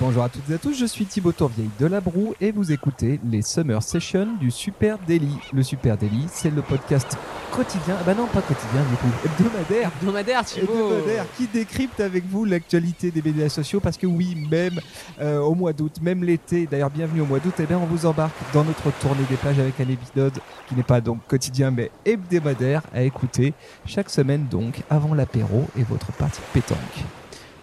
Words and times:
Bonjour 0.00 0.24
à 0.24 0.28
toutes 0.28 0.50
et 0.50 0.54
à 0.54 0.58
tous, 0.58 0.74
je 0.76 0.86
suis 0.86 1.06
Thibaut 1.06 1.30
Tourvieille 1.30 1.70
de 1.78 1.86
La 1.86 2.00
Broue 2.00 2.34
et 2.40 2.50
vous 2.50 2.72
écoutez 2.72 3.20
les 3.30 3.42
Summer 3.42 3.80
Sessions 3.80 4.26
du 4.40 4.50
Super 4.50 4.98
Daily. 4.98 5.38
Le 5.52 5.62
Super 5.62 5.96
Daily, 5.96 6.26
c'est 6.32 6.50
le 6.50 6.62
podcast 6.62 7.16
quotidien, 7.52 7.94
ah 8.00 8.02
bah 8.04 8.14
non 8.14 8.26
pas 8.26 8.42
quotidien 8.42 8.82
du 8.90 8.96
coup, 8.96 9.06
hebdomadaire, 9.24 9.92
Hebdomadaire, 10.00 10.44
Thibaut 10.44 10.72
hebdomadaire 10.72 11.26
qui 11.36 11.46
décrypte 11.46 12.00
avec 12.00 12.26
vous 12.26 12.44
l'actualité 12.44 13.12
des 13.12 13.22
médias 13.22 13.48
sociaux 13.48 13.78
parce 13.78 13.96
que 13.96 14.08
oui, 14.08 14.34
même 14.50 14.80
euh, 15.20 15.38
au 15.38 15.54
mois 15.54 15.72
d'août, 15.72 16.00
même 16.02 16.24
l'été, 16.24 16.66
d'ailleurs 16.66 16.90
bienvenue 16.90 17.20
au 17.20 17.26
mois 17.26 17.38
d'août, 17.38 17.54
et 17.60 17.66
bien 17.66 17.78
on 17.78 17.86
vous 17.86 18.04
embarque 18.04 18.34
dans 18.52 18.64
notre 18.64 18.90
tournée 18.98 19.24
des 19.30 19.36
pages 19.36 19.60
avec 19.60 19.78
un 19.78 19.88
épisode 19.88 20.40
qui 20.68 20.74
n'est 20.74 20.82
pas 20.82 21.00
donc 21.00 21.24
quotidien 21.28 21.70
mais 21.70 21.92
hebdomadaire 22.04 22.82
à 22.92 23.02
écouter 23.02 23.54
chaque 23.86 24.10
semaine 24.10 24.48
donc 24.50 24.82
avant 24.90 25.14
l'apéro 25.14 25.68
et 25.78 25.84
votre 25.84 26.10
partie 26.10 26.40
pétanque. 26.52 27.04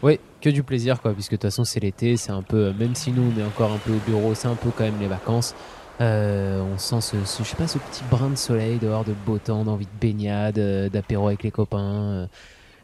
Oui, 0.03 0.19
que 0.39 0.49
du 0.49 0.63
plaisir, 0.63 0.99
quoi, 0.99 1.13
puisque 1.13 1.33
de 1.33 1.35
toute 1.37 1.43
façon, 1.43 1.63
c'est 1.63 1.79
l'été, 1.79 2.17
c'est 2.17 2.31
un 2.31 2.41
peu, 2.43 2.73
même 2.73 2.95
si 2.95 3.13
nous, 3.13 3.21
on 3.31 3.35
est 3.35 3.43
encore 3.43 3.71
un 3.71 3.79
peu 3.79 3.91
au 3.91 4.01
bureau, 4.01 4.33
c'est 4.33 4.47
un 4.47 4.57
peu 4.57 4.71
quand 4.71 4.83
même 4.83 4.97
les 4.97 5.07
vacances. 5.07 5.53
Euh, 6.01 6.59
on 6.59 6.77
sent 6.77 7.01
ce, 7.01 7.23
ce- 7.25 7.43
je 7.43 7.49
sais 7.49 7.55
pas, 7.55 7.67
ce 7.67 7.77
petit 7.77 8.03
brin 8.03 8.31
de 8.31 8.35
soleil 8.35 8.79
dehors, 8.79 9.05
de 9.05 9.13
beau 9.13 9.37
temps, 9.37 9.63
d'envie 9.63 9.85
de 9.87 9.95
baignade, 9.95 10.57
euh, 10.57 10.89
d'apéro 10.89 11.27
avec 11.27 11.43
les 11.43 11.51
copains. 11.51 12.27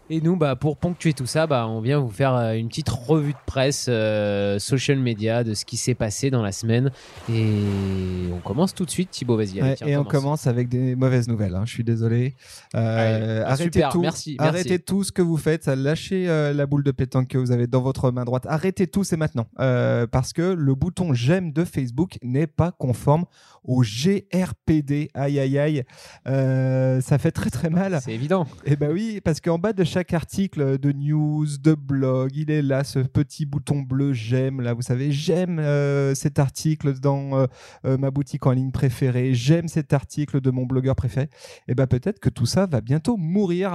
Et 0.10 0.22
nous, 0.22 0.38
bah, 0.38 0.56
pour 0.56 0.78
ponctuer 0.78 1.12
tout 1.12 1.26
ça, 1.26 1.48
bah, 1.48 1.68
on 1.68 1.82
vient 1.82 2.00
vous 2.00 2.10
faire 2.10 2.34
euh, 2.34 2.54
une 2.54 2.70
petite 2.70 2.88
revue 2.88 3.34
de 3.34 3.38
presse 3.46 3.88
euh, 3.90 4.58
social 4.58 4.98
media 5.00 5.44
de 5.44 5.54
ce 5.54 5.66
qui 5.66 5.76
s'est 5.76 5.96
passé 5.96 6.32
dans 6.32 6.42
la 6.42 6.54
semaine. 6.54 6.92
Et 7.30 8.30
on 8.34 8.40
commence 8.40 8.74
tout 8.74 8.86
de 8.86 8.90
suite, 8.90 9.12
Thibaut, 9.12 9.36
vas-y. 9.36 9.62
Ouais, 9.62 9.76
et 9.86 9.98
on 9.98 10.06
commence 10.06 10.48
avec 10.48 10.70
des 10.70 10.96
mauvaises 10.96 11.28
nouvelles. 11.28 11.56
hein, 11.56 11.64
Je 11.66 11.74
suis 11.74 11.84
désolé. 11.84 12.36
Euh, 12.74 13.44
arrêtez 13.46 13.64
super, 13.64 13.90
tout. 13.90 14.00
merci, 14.00 14.38
merci. 14.40 14.50
Arrêtez 14.56 14.80
tout 14.80 15.04
ce 15.04 15.12
que 15.12 15.22
vous 15.22 15.36
faites. 15.36 15.68
Lâchez 15.68 16.30
euh, 16.30 16.54
la 16.54 16.66
boule 16.66 16.84
de 16.84 16.92
pétanque 16.92 17.28
que 17.28 17.38
vous 17.38 17.52
avez 17.52 17.68
dans 17.68 17.82
votre 17.82 18.12
main 18.12 18.24
droite. 18.24 18.46
Arrêtez 18.48 18.88
tout, 18.88 19.04
c'est 19.04 19.18
maintenant. 19.18 19.48
Parce 19.58 20.32
que 20.32 20.54
le 20.54 20.74
bouton 20.74 21.14
j'aime 21.14 21.52
de 21.52 21.66
Facebook 21.66 22.18
n'est 22.24 22.48
pas 22.48 22.72
conforme 22.72 23.26
au 23.66 23.82
GRPD. 23.84 25.10
Aïe 25.14 25.38
aïe 25.40 25.60
aïe. 25.60 25.84
Ça 26.26 27.18
fait 27.18 27.32
très 27.32 27.50
très 27.50 27.70
mal. 27.70 28.00
C'est 28.02 28.14
évident. 28.14 28.48
Eh 28.64 28.78
ben 28.78 28.90
oui, 28.94 29.20
parce 29.22 29.42
qu'en 29.42 29.58
bas 29.58 29.74
de 29.74 29.84
chaque 29.84 29.97
article 30.14 30.78
de 30.78 30.92
news, 30.92 31.46
de 31.62 31.74
blog, 31.74 32.32
il 32.36 32.52
est 32.52 32.62
là 32.62 32.84
ce 32.84 33.00
petit 33.00 33.46
bouton 33.46 33.82
bleu 33.82 34.14
j'aime. 34.14 34.62
Là, 34.62 34.74
vous 34.74 34.82
savez, 34.82 35.12
j'aime 35.12 35.60
euh, 35.60 36.14
cet 36.16 36.40
article 36.40 37.00
dans 37.00 37.38
euh, 37.38 37.46
euh, 37.86 37.98
ma 37.98 38.12
boutique 38.12 38.46
en 38.46 38.52
ligne 38.52 38.72
préférée. 38.72 39.34
J'aime 39.34 39.68
cet 39.68 39.94
article 39.94 40.40
de 40.42 40.52
mon 40.52 40.66
blogueur 40.66 40.96
préféré. 40.96 41.30
Eh 41.68 41.76
ben 41.76 41.88
peut-être 41.88 42.20
que 42.20 42.30
tout 42.30 42.46
ça 42.46 42.66
va 42.66 42.82
bientôt 42.82 43.18
mourir 43.18 43.72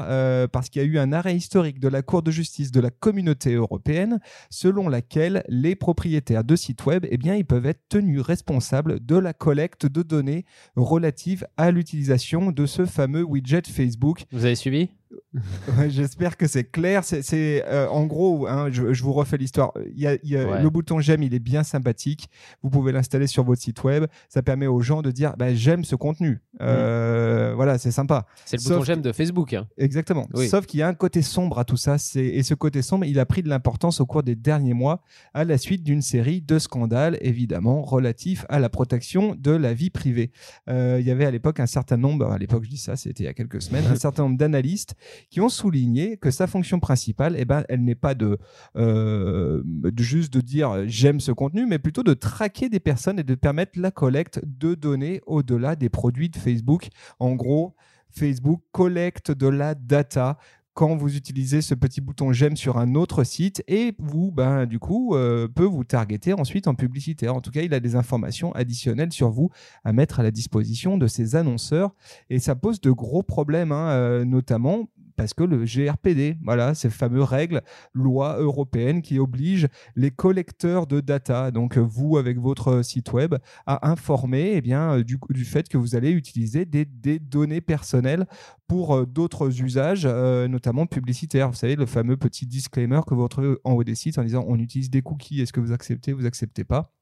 parce 0.52 0.68
qu'il 0.68 0.82
y 0.82 0.84
a 0.84 0.88
eu 0.88 0.98
un 0.98 1.12
arrêt 1.12 1.36
historique 1.36 1.80
de 1.80 1.88
la 1.88 2.02
Cour 2.02 2.22
de 2.22 2.30
justice 2.30 2.70
de 2.70 2.80
la 2.80 2.90
Communauté 2.90 3.54
européenne, 3.54 4.20
selon 4.50 4.88
laquelle 4.88 5.42
les 5.48 5.74
propriétaires 5.74 6.44
de 6.44 6.56
sites 6.56 6.84
web, 6.86 7.06
eh 7.10 7.16
bien, 7.16 7.34
ils 7.34 7.44
peuvent 7.44 7.66
être 7.66 7.82
tenus 7.88 8.20
responsables 8.20 9.04
de 9.04 9.16
la 9.16 9.32
collecte 9.32 9.86
de 9.86 10.02
données 10.02 10.44
relatives 10.76 11.46
à 11.56 11.70
l'utilisation 11.70 12.52
de 12.52 12.66
ce 12.66 12.86
fameux 12.86 13.22
widget 13.22 13.62
Facebook. 13.66 14.24
Vous 14.32 14.44
avez 14.44 14.54
suivi? 14.54 14.90
Ouais, 15.78 15.88
J'espère 15.90 16.36
que 16.36 16.46
c'est 16.46 16.64
clair. 16.64 17.02
C'est, 17.04 17.64
euh, 17.66 17.88
en 17.88 18.04
gros, 18.06 18.46
hein, 18.46 18.68
je, 18.70 18.92
je 18.92 19.02
vous 19.02 19.12
refais 19.12 19.36
l'histoire. 19.38 19.72
Il 19.94 20.00
y 20.00 20.06
a, 20.06 20.14
il 20.22 20.30
y 20.30 20.36
a- 20.36 20.42
Ouais. 20.46 20.62
Le 20.62 20.70
bouton 20.70 21.00
j'aime, 21.00 21.22
il 21.22 21.32
est 21.34 21.38
bien 21.38 21.62
sympathique. 21.62 22.28
Vous 22.62 22.68
pouvez 22.70 22.92
l'installer 22.92 23.26
sur 23.26 23.44
votre 23.44 23.62
site 23.62 23.82
web. 23.84 24.04
Ça 24.28 24.42
permet 24.42 24.66
aux 24.66 24.80
gens 24.80 25.00
de 25.02 25.10
dire 25.10 25.34
bah, 25.38 25.54
j'aime 25.54 25.84
ce 25.84 25.94
contenu. 25.96 26.40
Euh, 26.60 27.52
Voilà, 27.56 27.78
c'est 27.78 27.90
sympa. 27.90 28.26
C'est 28.44 28.56
le 28.56 28.62
Sauf 28.62 28.72
bouton 28.72 28.84
j'aime 28.84 29.02
de 29.02 29.12
Facebook. 29.12 29.52
hein. 29.54 29.66
Exactement. 29.78 30.28
Oui. 30.34 30.48
Sauf 30.48 30.66
qu'il 30.66 30.80
y 30.80 30.82
a 30.82 30.88
un 30.88 30.94
côté 30.94 31.22
sombre 31.22 31.58
à 31.58 31.64
tout 31.64 31.76
ça. 31.76 31.96
Et 32.16 32.42
ce 32.42 32.54
côté 32.54 32.82
sombre, 32.82 33.04
il 33.04 33.18
a 33.18 33.26
pris 33.26 33.42
de 33.42 33.48
l'importance 33.48 34.00
au 34.00 34.06
cours 34.06 34.22
des 34.22 34.34
derniers 34.34 34.74
mois 34.74 35.02
à 35.34 35.44
la 35.44 35.58
suite 35.58 35.82
d'une 35.82 36.02
série 36.02 36.40
de 36.42 36.58
scandales, 36.58 37.16
évidemment, 37.20 37.82
relatifs 37.82 38.44
à 38.48 38.58
la 38.58 38.68
protection 38.68 39.34
de 39.38 39.50
la 39.52 39.74
vie 39.74 39.90
privée. 39.90 40.30
Euh, 40.68 40.98
il 41.00 41.06
y 41.06 41.10
avait 41.10 41.24
à 41.24 41.30
l'époque 41.30 41.60
un 41.60 41.66
certain 41.66 41.96
nombre, 41.96 42.30
à 42.30 42.38
l'époque 42.38 42.64
je 42.64 42.70
dis 42.70 42.76
ça, 42.76 42.96
c'était 42.96 43.24
il 43.24 43.26
y 43.26 43.30
a 43.30 43.34
quelques 43.34 43.62
semaines, 43.62 43.84
un 43.90 43.94
certain 43.96 44.24
nombre 44.24 44.36
d'analystes 44.38 44.94
qui 45.30 45.40
ont 45.40 45.48
souligné 45.48 46.16
que 46.16 46.30
sa 46.30 46.46
fonction 46.46 46.80
principale, 46.80 47.34
eh 47.38 47.44
ben, 47.44 47.64
elle 47.68 47.84
n'est 47.84 47.94
pas 47.94 48.14
de, 48.14 48.38
euh, 48.76 49.62
juste 49.98 50.32
de 50.32 50.40
dire 50.40 50.70
euh, 50.70 50.84
j'aime 50.86 51.20
ce 51.20 51.32
contenu, 51.32 51.66
mais 51.66 51.78
plutôt 51.78 52.02
de 52.02 52.14
traquer 52.14 52.68
des 52.68 52.80
personnes 52.80 53.18
et 53.18 53.24
de 53.24 53.34
permettre 53.34 53.78
la 53.78 53.90
collecte 53.90 54.40
de 54.44 54.74
données 54.74 55.20
au-delà 55.26 55.76
des 55.76 55.88
produits 55.88 56.28
de 56.28 56.36
Facebook. 56.36 56.88
En 57.18 57.34
gros, 57.34 57.74
Facebook 58.10 58.60
collecte 58.72 59.30
de 59.30 59.48
la 59.48 59.74
data 59.74 60.38
quand 60.74 60.96
vous 60.96 61.16
utilisez 61.16 61.60
ce 61.60 61.74
petit 61.74 62.00
bouton 62.00 62.32
j'aime 62.32 62.56
sur 62.56 62.78
un 62.78 62.94
autre 62.94 63.24
site 63.24 63.62
et 63.68 63.94
vous, 63.98 64.32
ben, 64.32 64.64
du 64.64 64.78
coup, 64.78 65.14
euh, 65.14 65.46
peut 65.46 65.64
vous 65.64 65.84
targeter 65.84 66.32
ensuite 66.32 66.66
en 66.66 66.74
publicité. 66.74 67.28
En 67.28 67.42
tout 67.42 67.50
cas, 67.50 67.60
il 67.60 67.74
a 67.74 67.80
des 67.80 67.94
informations 67.94 68.52
additionnelles 68.52 69.12
sur 69.12 69.30
vous 69.30 69.50
à 69.84 69.92
mettre 69.92 70.20
à 70.20 70.22
la 70.22 70.30
disposition 70.30 70.96
de 70.96 71.06
ses 71.06 71.36
annonceurs 71.36 71.94
et 72.30 72.38
ça 72.38 72.54
pose 72.54 72.80
de 72.80 72.90
gros 72.90 73.22
problèmes, 73.22 73.72
hein, 73.72 74.24
notamment 74.24 74.88
parce 75.22 75.34
que 75.34 75.44
le 75.44 75.64
GRPD, 75.64 76.36
voilà, 76.42 76.74
ces 76.74 76.90
fameuses 76.90 77.22
règles, 77.22 77.62
lois 77.94 78.38
européennes 78.40 79.02
qui 79.02 79.20
obligent 79.20 79.68
les 79.94 80.10
collecteurs 80.10 80.88
de 80.88 80.98
data, 81.00 81.52
donc 81.52 81.78
euh, 81.78 81.80
vous 81.80 82.16
avec 82.16 82.40
votre 82.40 82.82
site 82.82 83.12
web, 83.12 83.36
à 83.64 83.88
informer 83.88 84.54
eh 84.54 84.60
bien, 84.60 84.98
euh, 84.98 85.04
du, 85.04 85.44
fait 85.44 85.68
que 85.68 85.78
vous 85.78 85.94
allez 85.94 86.10
utiliser 86.10 86.64
des, 86.64 87.20
données 87.20 87.60
personnelles 87.60 88.26
pour 88.66 88.96
euh, 88.96 89.06
d'autres 89.06 89.62
usages, 89.62 90.06
euh, 90.06 90.48
notamment 90.48 90.86
publicitaires. 90.86 91.48
Vous 91.48 91.56
savez, 91.56 91.76
le 91.76 91.86
fameux 91.86 92.16
petit 92.16 92.44
disclaimer 92.44 93.02
que 93.06 93.14
vous 93.14 93.22
retrouvez 93.22 93.54
en 93.62 93.74
haut 93.74 93.84
des 93.84 93.94
sites 93.94 94.18
en 94.18 94.24
disant 94.24 94.44
on 94.48 94.58
utilise 94.58 94.90
des 94.90 95.02
cookies, 95.02 95.40
est-ce 95.40 95.52
que 95.52 95.60
vous 95.60 95.70
acceptez, 95.70 96.12
vous 96.12 96.26
acceptez 96.26 96.64
pas? 96.64 96.92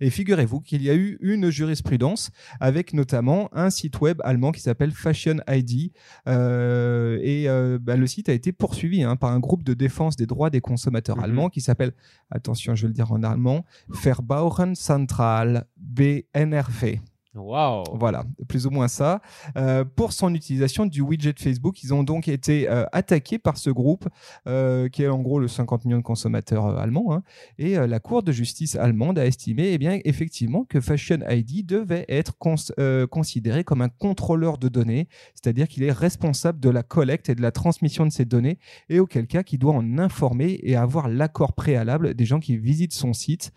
Et 0.00 0.10
figurez-vous 0.10 0.60
qu'il 0.60 0.82
y 0.82 0.90
a 0.90 0.94
eu 0.94 1.18
une 1.20 1.50
jurisprudence 1.50 2.30
avec 2.60 2.92
notamment 2.94 3.48
un 3.52 3.70
site 3.70 4.00
web 4.00 4.20
allemand 4.24 4.52
qui 4.52 4.60
s'appelle 4.60 4.92
Fashion 4.92 5.36
ID. 5.48 5.92
Euh, 6.28 7.18
et 7.22 7.48
euh, 7.48 7.78
bah, 7.80 7.96
le 7.96 8.06
site 8.06 8.28
a 8.28 8.32
été 8.32 8.52
poursuivi 8.52 9.02
hein, 9.02 9.16
par 9.16 9.30
un 9.32 9.40
groupe 9.40 9.62
de 9.62 9.74
défense 9.74 10.16
des 10.16 10.26
droits 10.26 10.50
des 10.50 10.60
consommateurs 10.60 11.16
Mhm. 11.16 11.24
allemands 11.24 11.48
qui 11.48 11.60
s'appelle, 11.60 11.92
attention, 12.30 12.74
je 12.74 12.82
vais 12.82 12.88
le 12.88 12.94
dire 12.94 13.12
en 13.12 13.22
allemand, 13.22 13.64
Verbraucherzentrale 13.88 15.66
BNRV. 15.76 17.00
Waouh 17.34 17.84
Voilà, 17.94 18.24
plus 18.48 18.66
ou 18.66 18.70
moins 18.70 18.88
ça. 18.88 19.20
Euh, 19.56 19.84
pour 19.84 20.12
son 20.12 20.34
utilisation 20.34 20.84
du 20.84 21.00
widget 21.00 21.34
Facebook, 21.38 21.82
ils 21.84 21.94
ont 21.94 22.02
donc 22.02 22.26
été 22.26 22.68
euh, 22.68 22.84
attaqués 22.92 23.38
par 23.38 23.56
ce 23.56 23.70
groupe, 23.70 24.08
euh, 24.48 24.88
qui 24.88 25.04
est 25.04 25.08
en 25.08 25.20
gros 25.20 25.38
le 25.38 25.46
50 25.46 25.84
millions 25.84 25.98
de 25.98 26.02
consommateurs 26.02 26.66
allemands. 26.78 27.12
hein. 27.14 27.22
et 27.56 27.76
la 27.76 28.00
Cour 28.00 28.24
de 28.24 28.32
justice 28.32 28.74
allemande 28.74 29.16
a 29.18 29.26
estimé, 29.26 29.70
eh 29.72 29.78
bien, 29.78 30.00
effectivement, 30.04 30.64
que 30.64 30.80
Fashion 30.80 31.18
ID 31.28 31.64
devait 31.64 32.04
être 32.08 32.36
cons- 32.36 32.72
considéré 33.10 33.62
comme 33.62 33.82
un 33.82 33.88
contrôleur 33.90 34.58
de 34.58 34.68
données, 34.68 35.06
c'est-à-dire 35.34 35.68
qu'il 35.68 35.84
est 35.84 35.92
responsable 35.92 36.58
de 36.58 36.68
la 36.70 36.82
collecte 36.82 37.28
et 37.28 37.36
de 37.36 37.42
la 37.42 37.52
transmission 37.52 38.06
de 38.06 38.10
ces 38.10 38.24
données, 38.24 38.58
et 38.88 38.98
auquel 38.98 39.28
cas 39.28 39.44
qu'il 39.44 39.60
doit 39.60 39.74
en 39.74 39.98
informer 39.98 40.58
et 40.64 40.74
avoir 40.74 41.08
l'accord 41.08 41.52
préalable 41.52 42.14
des 42.14 42.24
gens 42.24 42.40
qui 42.40 42.56
visitent 42.56 42.92
son 42.94 43.12
site. 43.12 43.52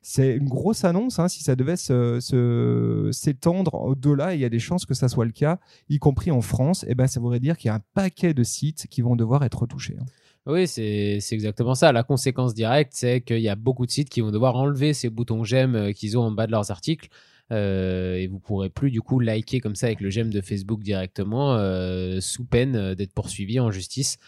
C'est 0.00 0.36
une 0.36 0.48
grosse 0.48 0.84
annonce, 0.84 1.18
hein, 1.18 1.28
si 1.28 1.42
ça 1.42 1.54
devait 1.56 1.76
se- 1.76 2.20
se- 2.20 3.10
s'étendre 3.18 3.74
au-delà, 3.74 4.34
il 4.34 4.40
y 4.40 4.44
a 4.44 4.48
des 4.48 4.58
chances 4.58 4.86
que 4.86 4.94
ça 4.94 5.08
soit 5.08 5.24
le 5.24 5.32
cas, 5.32 5.58
y 5.88 5.98
compris 5.98 6.30
en 6.30 6.40
France, 6.40 6.84
et 6.88 6.94
ben 6.94 7.06
ça 7.06 7.20
voudrait 7.20 7.40
dire 7.40 7.56
qu'il 7.56 7.68
y 7.68 7.70
a 7.70 7.74
un 7.74 7.82
paquet 7.94 8.34
de 8.34 8.42
sites 8.42 8.86
qui 8.88 9.02
vont 9.02 9.16
devoir 9.16 9.44
être 9.44 9.66
touchés. 9.66 9.96
hein. 10.00 10.06
Oui, 10.46 10.66
c'est 10.66 11.18
exactement 11.32 11.74
ça. 11.74 11.92
La 11.92 12.02
conséquence 12.02 12.54
directe, 12.54 12.92
c'est 12.94 13.20
qu'il 13.20 13.40
y 13.40 13.50
a 13.50 13.54
beaucoup 13.54 13.84
de 13.84 13.90
sites 13.90 14.08
qui 14.08 14.22
vont 14.22 14.30
devoir 14.30 14.56
enlever 14.56 14.94
ces 14.94 15.10
boutons 15.10 15.44
j'aime 15.44 15.76
euh, 15.76 15.92
qu'ils 15.92 16.16
ont 16.16 16.22
en 16.22 16.30
bas 16.30 16.46
de 16.46 16.52
leurs 16.52 16.70
articles. 16.70 17.10
Euh, 17.50 18.16
et 18.16 18.26
vous 18.26 18.38
pourrez 18.38 18.70
plus 18.70 18.90
du 18.90 19.00
coup 19.02 19.20
liker 19.20 19.60
comme 19.60 19.74
ça 19.74 19.86
avec 19.86 20.00
le 20.00 20.10
j'aime 20.10 20.30
de 20.30 20.40
Facebook 20.40 20.82
directement, 20.82 21.54
euh, 21.54 22.20
sous 22.20 22.44
peine 22.44 22.94
d'être 22.94 23.12
poursuivi 23.12 23.60
en 23.60 23.70
justice 23.70 24.18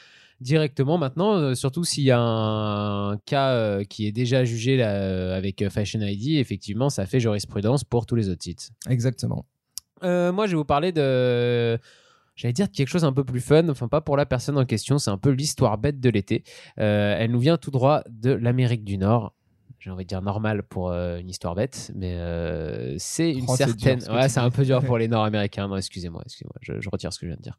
directement 0.41 0.99
maintenant, 0.99 1.35
euh, 1.35 1.55
surtout 1.55 1.85
s'il 1.85 2.05
y 2.05 2.11
a 2.11 2.19
un 2.21 3.17
cas 3.19 3.51
euh, 3.51 3.85
qui 3.85 4.07
est 4.07 4.13
déjà 4.13 4.45
jugé 4.45 4.77
là, 4.77 4.91
euh, 4.95 5.37
avec 5.37 5.69
Fashion 5.69 6.01
ID, 6.01 6.39
effectivement, 6.39 6.91
ça 6.91 7.07
fait 7.07 7.21
jurisprudence 7.21 7.85
pour 7.85 8.07
tous 8.07 8.17
les 8.17 8.29
autres 8.29 8.43
sites. 8.43 8.71
Exactement. 8.89 9.45
Euh, 10.03 10.33
moi, 10.33 10.47
je 10.47 10.53
vais 10.53 10.57
vous 10.57 10.65
parler 10.65 10.93
de. 10.93 11.79
J'allais 12.37 12.55
dire 12.55 12.71
quelque 12.71 12.89
chose 12.89 13.05
un 13.05 13.13
peu 13.13 13.23
plus 13.23 13.41
fun, 13.41 13.69
enfin 13.69 13.87
pas 13.87 14.01
pour 14.01 14.17
la 14.17 14.25
personne 14.25 14.57
en 14.57 14.65
question, 14.65 14.99
c'est 14.99 15.11
un 15.11 15.19
peu 15.19 15.29
l'histoire 15.29 15.77
bête 15.77 16.01
de 16.01 16.09
l'été. 16.09 16.43
Euh, 16.79 17.15
elle 17.19 17.33
nous 17.33 17.39
vient 17.39 17.59
tout 17.59 17.71
droit 17.71 18.03
de 18.09 18.31
l'Amérique 18.31 18.83
du 18.83 18.97
Nord. 18.97 19.35
J'ai 19.79 19.91
envie 19.91 20.05
de 20.05 20.09
dire 20.09 20.23
normal 20.23 20.63
pour 20.63 20.91
euh, 20.91 21.19
une 21.19 21.29
histoire 21.29 21.55
bête, 21.55 21.91
mais 21.95 22.15
euh, 22.15 22.95
c'est 22.99 23.31
une 23.31 23.45
Oh, 23.47 23.55
c'est 23.57 23.65
certaine. 23.65 24.01
ce 24.01 24.07
que 24.07 24.13
ouais, 24.13 24.29
c'est 24.31 24.41
un 24.41 24.51
peu 24.51 24.65
dur 24.65 24.83
pour 24.83 24.97
les 24.99 25.09
Nord-Américains. 25.09 25.69
Non, 25.69 25.77
excusez-moi, 25.77 26.23
excusez-moi, 26.25 26.55
je, 26.63 26.81
je 26.81 26.89
retire 26.91 27.13
ce 27.13 27.19
que 27.19 27.27
je 27.27 27.33
viens 27.33 27.37
de 27.37 27.43
dire. 27.43 27.59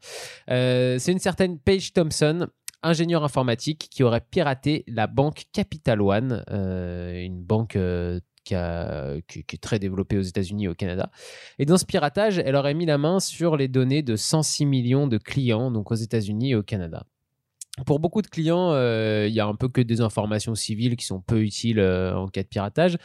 C'est 0.99 1.11
une 1.11 1.19
certaine 1.19 1.59
Paige 1.59 1.93
Thompson, 1.93 2.47
ingénieur 2.83 3.23
informatique, 3.23 3.87
qui 3.91 4.03
aurait 4.03 4.21
piraté 4.21 4.83
la 4.87 5.07
banque 5.07 5.43
Capital 5.51 6.01
One, 6.01 6.43
euh, 6.49 7.21
une 7.21 7.41
banque 7.41 7.75
euh, 7.75 8.19
qui, 8.43 8.55
qui 9.43 9.55
est 9.55 9.61
très 9.61 9.79
développée 9.79 10.17
aux 10.17 10.23
États-Unis 10.23 10.65
et 10.65 10.67
au 10.67 10.75
Canada. 10.75 11.11
Et 11.59 11.65
dans 11.65 11.77
ce 11.77 11.85
piratage, 11.85 12.39
elle 12.39 12.55
aurait 12.55 12.73
mis 12.73 12.85
la 12.85 12.97
main 12.97 13.19
sur 13.19 13.55
les 13.55 13.67
données 13.67 14.01
de 14.01 14.15
106 14.15 14.65
millions 14.65 15.07
de 15.07 15.17
clients, 15.17 15.71
donc 15.71 15.91
aux 15.91 15.95
États-Unis 15.95 16.51
et 16.51 16.55
au 16.55 16.63
Canada. 16.63 17.05
Pour 17.85 17.99
beaucoup 17.99 18.21
de 18.21 18.27
clients, 18.27 18.73
euh, 18.73 19.27
il 19.29 19.33
y 19.33 19.39
a 19.39 19.45
un 19.47 19.55
peu 19.55 19.69
que 19.69 19.81
des 19.81 20.01
informations 20.01 20.55
civiles 20.55 20.97
qui 20.97 21.05
sont 21.05 21.21
peu 21.21 21.41
utiles 21.41 21.79
euh, 21.79 22.13
en 22.15 22.27
cas 22.27 22.43
de 22.43 22.47
piratage. 22.47 22.97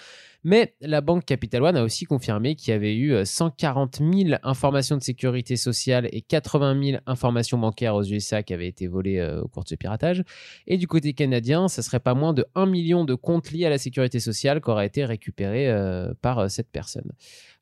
Mais 0.42 0.74
la 0.80 1.00
banque 1.00 1.24
Capital 1.24 1.62
One 1.62 1.76
a 1.76 1.82
aussi 1.82 2.04
confirmé 2.04 2.54
qu'il 2.54 2.72
y 2.72 2.74
avait 2.74 2.94
eu 2.94 3.12
euh, 3.12 3.24
140 3.24 3.98
000 3.98 4.38
informations 4.44 4.96
de 4.96 5.02
sécurité 5.02 5.56
sociale 5.56 6.08
et 6.12 6.20
80 6.20 6.84
000 6.84 6.98
informations 7.06 7.58
bancaires 7.58 7.94
aux 7.94 8.04
USA 8.04 8.42
qui 8.42 8.54
avaient 8.54 8.68
été 8.68 8.86
volées 8.86 9.18
euh, 9.18 9.42
au 9.42 9.48
cours 9.48 9.64
de 9.64 9.68
ce 9.68 9.74
piratage. 9.74 10.22
Et 10.66 10.78
du 10.78 10.86
côté 10.86 11.14
canadien, 11.14 11.68
ce 11.68 11.82
serait 11.82 12.00
pas 12.00 12.14
moins 12.14 12.32
de 12.32 12.44
1 12.54 12.66
million 12.66 13.04
de 13.04 13.14
comptes 13.14 13.50
liés 13.50 13.66
à 13.66 13.70
la 13.70 13.78
sécurité 13.78 14.20
sociale 14.20 14.60
qui 14.60 14.70
auraient 14.70 14.86
été 14.86 15.04
récupérés 15.04 15.68
euh, 15.68 16.12
par 16.22 16.38
euh, 16.38 16.48
cette 16.48 16.70
personne. 16.70 17.10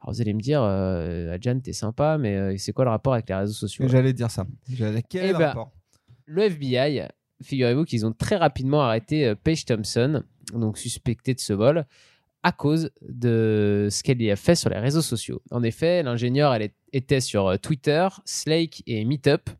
Alors 0.00 0.14
vous 0.14 0.20
allez 0.20 0.34
me 0.34 0.40
dire, 0.40 0.62
euh, 0.62 1.32
Adjan, 1.34 1.60
t'es 1.60 1.72
sympa, 1.72 2.18
mais 2.18 2.36
euh, 2.36 2.54
c'est 2.58 2.72
quoi 2.72 2.84
le 2.84 2.90
rapport 2.90 3.14
avec 3.14 3.28
les 3.28 3.34
réseaux 3.34 3.54
sociaux? 3.54 3.88
J'allais 3.88 4.12
dire 4.12 4.30
ça. 4.30 4.46
Quel 5.08 5.30
Eh 5.30 5.32
ben, 5.32 5.46
rapport? 5.46 5.72
Le 6.26 6.42
FBI, 6.42 7.02
figurez-vous 7.42 7.84
qu'ils 7.84 8.06
ont 8.06 8.12
très 8.12 8.36
rapidement 8.36 8.82
arrêté 8.82 9.26
euh, 9.26 9.34
Paige 9.34 9.64
Thompson, 9.64 10.22
donc 10.52 10.78
suspectée 10.78 11.34
de 11.34 11.40
ce 11.40 11.52
vol, 11.52 11.84
à 12.42 12.52
cause 12.52 12.90
de 13.08 13.88
ce 13.90 14.02
qu'elle 14.02 14.20
y 14.20 14.30
a 14.30 14.36
fait 14.36 14.54
sur 14.54 14.70
les 14.70 14.78
réseaux 14.78 15.02
sociaux. 15.02 15.40
En 15.50 15.62
effet, 15.62 16.02
est- 16.60 16.74
était 16.92 17.20
sur 17.20 17.46
euh, 17.48 17.56
Twitter, 17.56 18.06
Slake 18.24 18.82
et 18.86 19.04
Meetup. 19.04 19.50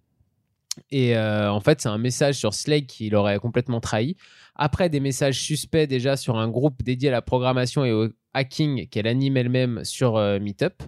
Et 0.91 1.17
euh, 1.17 1.51
en 1.53 1.61
fait, 1.61 1.81
c'est 1.81 1.89
un 1.89 1.99
message 1.99 2.35
sur 2.35 2.53
Slake 2.53 2.87
qui 2.89 3.09
l'aurait 3.09 3.39
complètement 3.39 3.81
trahi. 3.81 4.17
Après, 4.57 4.89
des 4.89 5.01
messages 5.01 5.41
suspects 5.41 5.87
déjà 5.87 6.17
sur 6.17 6.37
un 6.37 6.49
groupe 6.49 6.83
dédié 6.83 7.09
à 7.11 7.13
la 7.13 7.23
programmation 7.23 7.85
et 7.85 7.93
au 7.93 8.09
hacking 8.35 8.89
qu'elle 8.89 9.07
anime 9.07 9.37
elle-même 9.37 9.85
sur 9.85 10.19
Meetup. 10.41 10.83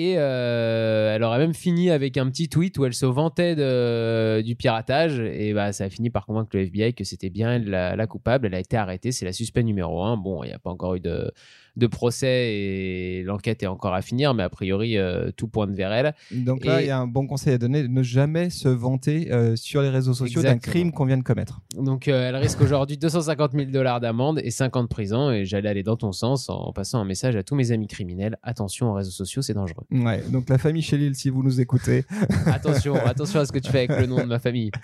Et 0.00 0.14
euh, 0.16 1.14
elle 1.14 1.22
aurait 1.22 1.38
même 1.38 1.52
fini 1.52 1.90
avec 1.90 2.16
un 2.16 2.28
petit 2.30 2.48
tweet 2.48 2.78
où 2.78 2.86
elle 2.86 2.94
se 2.94 3.04
vantait 3.06 3.54
de- 3.54 4.40
du 4.40 4.56
piratage. 4.56 5.20
Et 5.20 5.52
bah, 5.52 5.72
ça 5.72 5.84
a 5.84 5.90
fini 5.90 6.08
par 6.10 6.24
convaincre 6.26 6.50
le 6.54 6.62
FBI 6.62 6.94
que 6.94 7.04
c'était 7.04 7.28
bien 7.30 7.54
elle 7.56 7.68
la, 7.68 7.96
la 7.96 8.06
coupable. 8.06 8.46
Elle 8.46 8.54
a 8.54 8.60
été 8.60 8.76
arrêtée. 8.76 9.12
C'est 9.12 9.24
la 9.26 9.32
suspect 9.32 9.62
numéro 9.62 10.02
un. 10.02 10.16
Bon, 10.16 10.42
il 10.42 10.48
n'y 10.48 10.52
a 10.54 10.58
pas 10.58 10.70
encore 10.70 10.94
eu 10.94 11.00
de, 11.00 11.30
de 11.76 11.86
procès 11.86 12.54
et 12.54 13.22
l'enquête 13.24 13.62
est 13.62 13.66
encore 13.66 13.94
à 13.94 14.00
finir. 14.02 14.32
Mais 14.34 14.42
a 14.42 14.48
priori, 14.48 14.96
euh, 14.96 15.30
tout 15.36 15.48
pointe 15.48 15.70
vers 15.72 15.92
elle. 15.92 16.14
Donc 16.32 16.64
là, 16.64 16.80
il 16.80 16.86
y 16.86 16.90
a 16.90 16.98
un 16.98 17.06
bon 17.06 17.26
conseil 17.26 17.52
à 17.54 17.58
donner 17.58 17.86
ne 17.86 18.02
jamais 18.02 18.48
se 18.50 18.68
vanter 18.68 19.30
euh, 19.32 19.56
sur 19.56 19.82
les 19.82 19.88
réseaux 19.90 20.14
sociaux 20.14 20.40
d'un 20.42 20.58
crime 20.58 20.92
qu'on 20.92 21.04
vient 21.04 21.18
de 21.18 21.22
commettre. 21.22 21.60
Donc 21.76 22.08
euh, 22.08 22.28
elle 22.28 22.36
risque 22.36 22.60
aujourd'hui 22.60 22.96
250 22.96 23.52
000 23.52 23.70
dollars 23.70 24.00
d'amende 24.00 24.40
et 24.42 24.50
5 24.50 24.76
ans 24.76 24.82
de 24.82 24.88
prison. 24.88 25.30
Et 25.30 25.44
j'allais 25.44 25.68
aller 25.68 25.82
dans 25.82 25.96
ton 25.96 26.12
sens 26.12 26.48
en 26.48 26.72
passant 26.72 27.00
un 27.00 27.04
message 27.04 27.36
à 27.36 27.42
tous 27.42 27.54
mes 27.54 27.70
amis 27.72 27.86
criminels. 27.86 28.38
Attention 28.42 28.90
aux 28.90 28.94
réseaux 28.94 29.10
sociaux, 29.10 29.42
c'est 29.42 29.54
dangereux. 29.54 29.84
Ouais, 29.92 30.22
donc 30.28 30.48
la 30.48 30.58
famille 30.58 30.82
Chélil, 30.82 31.14
si 31.14 31.30
vous 31.30 31.42
nous 31.42 31.60
écoutez, 31.60 32.04
Attention, 32.46 32.94
attention 32.94 33.40
à 33.40 33.46
ce 33.46 33.52
que 33.52 33.58
tu 33.58 33.70
fais 33.70 33.88
avec 33.88 34.00
le 34.00 34.06
nom 34.06 34.18
de 34.18 34.24
ma 34.24 34.38
famille. 34.38 34.70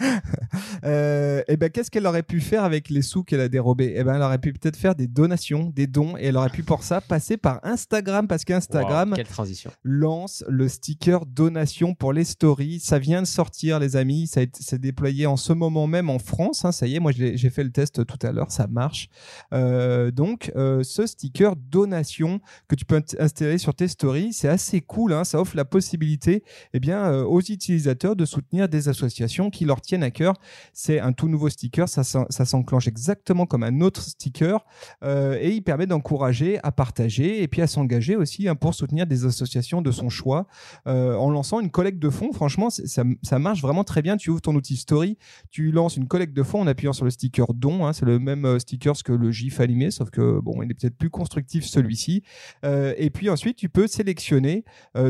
Euh, 0.84 1.42
eh 1.48 1.56
ben, 1.56 1.70
qu'est-ce 1.70 1.90
qu'elle 1.90 2.06
aurait 2.06 2.22
pu 2.22 2.40
faire 2.40 2.62
avec 2.62 2.90
les 2.90 3.02
sous 3.02 3.24
qu'elle 3.24 3.40
a 3.40 3.48
dérobés? 3.48 3.94
Eh 3.96 4.04
ben, 4.04 4.16
elle 4.16 4.22
aurait 4.22 4.38
pu 4.38 4.52
peut-être 4.52 4.76
faire 4.76 4.94
des 4.94 5.06
donations, 5.06 5.70
des 5.74 5.86
dons, 5.86 6.16
et 6.16 6.26
elle 6.26 6.36
aurait 6.36 6.50
pu 6.50 6.62
pour 6.62 6.82
ça 6.84 7.00
passer 7.00 7.36
par 7.36 7.60
Instagram, 7.64 8.28
parce 8.28 8.44
qu'Instagram 8.44 9.10
Wow, 9.10 9.16
quelle 9.16 9.26
transition. 9.26 9.70
lance 9.82 10.44
le 10.48 10.68
sticker 10.68 11.26
donation 11.26 11.94
pour 11.94 12.12
les 12.12 12.24
stories. 12.24 12.78
Ça 12.80 12.98
vient 12.98 13.22
de 13.22 13.26
sortir, 13.26 13.78
les 13.80 13.96
amis. 13.96 14.26
Ça 14.26 14.42
c'est 14.58 14.80
déployé 14.80 15.26
en 15.26 15.36
ce 15.36 15.52
moment 15.52 15.86
même 15.86 16.10
en 16.10 16.18
France. 16.18 16.64
hein. 16.64 16.72
ça 16.72 16.86
y 16.86 16.96
est, 16.96 17.00
moi 17.00 17.12
j'ai 17.12 17.50
fait 17.50 17.64
le 17.64 17.70
test 17.72 18.04
tout 18.04 18.18
à 18.26 18.32
l'heure, 18.32 18.50
ça 18.50 18.66
marche. 18.66 19.08
Euh, 19.52 20.10
donc, 20.10 20.52
euh, 20.56 20.82
ce 20.82 21.06
sticker 21.06 21.56
donation 21.56 22.40
que 22.68 22.74
tu 22.74 22.84
peux 22.84 23.02
installer 23.18 23.58
sur 23.58 23.74
tes 23.74 23.88
stories, 23.88 24.32
c'est 24.32 24.48
assez 24.48 24.80
cool. 24.86 25.12
hein. 25.12 25.24
ça 25.24 25.40
offre 25.40 25.56
la 25.56 25.64
possibilité 25.64 26.42
eh 26.72 26.80
bien, 26.80 27.04
euh, 27.06 27.24
aux 27.24 27.40
utilisateurs 27.40 28.16
de 28.16 28.24
soutenir 28.24 28.68
des 28.68 28.88
associations 28.88 29.50
qui 29.50 29.64
leur 29.64 29.80
tiennent 29.80 30.02
à 30.02 30.10
cœur. 30.10 30.34
C'est 30.72 31.00
un 31.00 31.12
tout 31.12 31.28
nouveau 31.28 31.48
sticker, 31.48 31.88
ça, 31.88 32.04
s'en- 32.04 32.26
ça 32.30 32.44
s'enclenche 32.44 32.86
exactement 32.88 33.46
comme 33.46 33.62
un 33.62 33.80
autre 33.80 34.02
sticker 34.02 34.64
euh, 35.02 35.36
et 35.40 35.50
il 35.50 35.62
permet 35.62 35.86
d'encourager 35.86 36.58
à 36.62 36.72
partager 36.72 37.42
et 37.42 37.48
puis 37.48 37.62
à 37.62 37.66
s'engager 37.66 38.16
aussi 38.16 38.48
hein, 38.48 38.54
pour 38.54 38.74
soutenir 38.74 39.06
des 39.06 39.24
associations 39.24 39.82
de 39.82 39.90
son 39.90 40.08
choix 40.08 40.46
euh, 40.86 41.14
en 41.16 41.30
lançant 41.30 41.60
une 41.60 41.70
collecte 41.70 41.98
de 41.98 42.10
fonds. 42.10 42.32
Franchement, 42.32 42.68
ça, 42.70 43.38
marche 43.38 43.60
vraiment 43.62 43.84
très 43.84 44.02
bien. 44.02 44.16
Tu 44.16 44.30
ouvres 44.30 44.40
ton 44.40 44.54
outil 44.54 44.76
Story, 44.76 45.18
tu 45.50 45.70
lances 45.72 45.96
une 45.96 46.08
collecte 46.08 46.32
de 46.34 46.42
fonds 46.42 46.60
en 46.60 46.66
appuyant 46.66 46.92
sur 46.92 47.04
le 47.04 47.10
sticker 47.10 47.46
don. 47.54 47.86
hein. 47.86 47.92
c'est 47.92 48.04
le 48.06 48.18
même 48.18 48.58
sticker 48.58 48.94
que 49.04 49.12
le 49.12 49.30
GIF 49.30 49.60
animé, 49.60 49.90
sauf 49.90 50.10
que 50.10 50.38
bon, 50.40 50.62
il 50.62 50.70
est 50.70 50.74
peut-être 50.74 50.96
plus 50.96 51.10
constructif 51.10 51.64
celui-ci. 51.66 52.22
Et 52.64 53.10
puis 53.10 53.28
ensuite, 53.30 53.56
tu 53.56 53.68
peux 53.68 53.86
sélectionner 53.86 54.64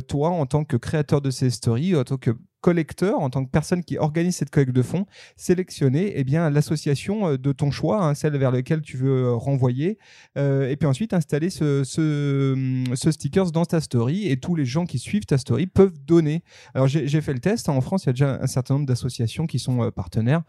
toi 0.08 0.30
en 0.30 0.46
tant 0.46 0.64
que 0.64 0.76
créateur 0.76 1.20
de 1.20 1.30
ces 1.30 1.50
stories, 1.50 1.96
en 1.96 2.04
tant 2.04 2.16
que 2.16 2.30
collecteur, 2.66 3.20
en 3.20 3.30
tant 3.30 3.44
que 3.44 3.50
personne 3.50 3.84
qui 3.84 3.96
organise 3.96 4.34
cette 4.34 4.50
collecte 4.50 4.72
de 4.72 4.82
fonds, 4.82 5.06
sélectionner 5.36 6.14
eh 6.16 6.24
bien 6.24 6.50
l'association 6.50 7.28
euh, 7.28 7.38
de 7.38 7.52
ton 7.52 7.70
choix, 7.70 8.04
hein, 8.04 8.14
celle 8.14 8.36
vers 8.36 8.50
laquelle 8.50 8.82
tu 8.82 8.96
veux 8.96 9.26
euh, 9.26 9.34
renvoyer, 9.34 9.98
euh, 10.36 10.68
et 10.68 10.74
puis 10.74 10.88
ensuite 10.88 11.12
installer 11.12 11.48
ce, 11.48 11.84
ce, 11.84 12.54
hum, 12.54 12.96
ce 12.96 13.12
stickers 13.12 13.52
dans 13.52 13.64
ta 13.64 13.80
story 13.80 14.26
et 14.26 14.36
tous 14.38 14.56
les 14.56 14.64
gens 14.64 14.84
qui 14.84 14.98
suivent 14.98 15.26
ta 15.26 15.38
story 15.38 15.68
peuvent 15.68 15.96
donner. 16.08 16.42
Alors 16.74 16.88
j'ai 16.88 17.20
fait 17.20 17.34
le 17.34 17.38
test, 17.38 17.68
hein, 17.68 17.72
en 17.72 17.80
France 17.80 18.02
il 18.02 18.06
y 18.06 18.10
a 18.10 18.12
déjà 18.14 18.40
un 18.42 18.48
certain 18.48 18.74
nombre 18.74 18.86
d'associations 18.86 19.46
qui 19.46 19.60
sont 19.60 19.92
partenaires. 19.92 20.42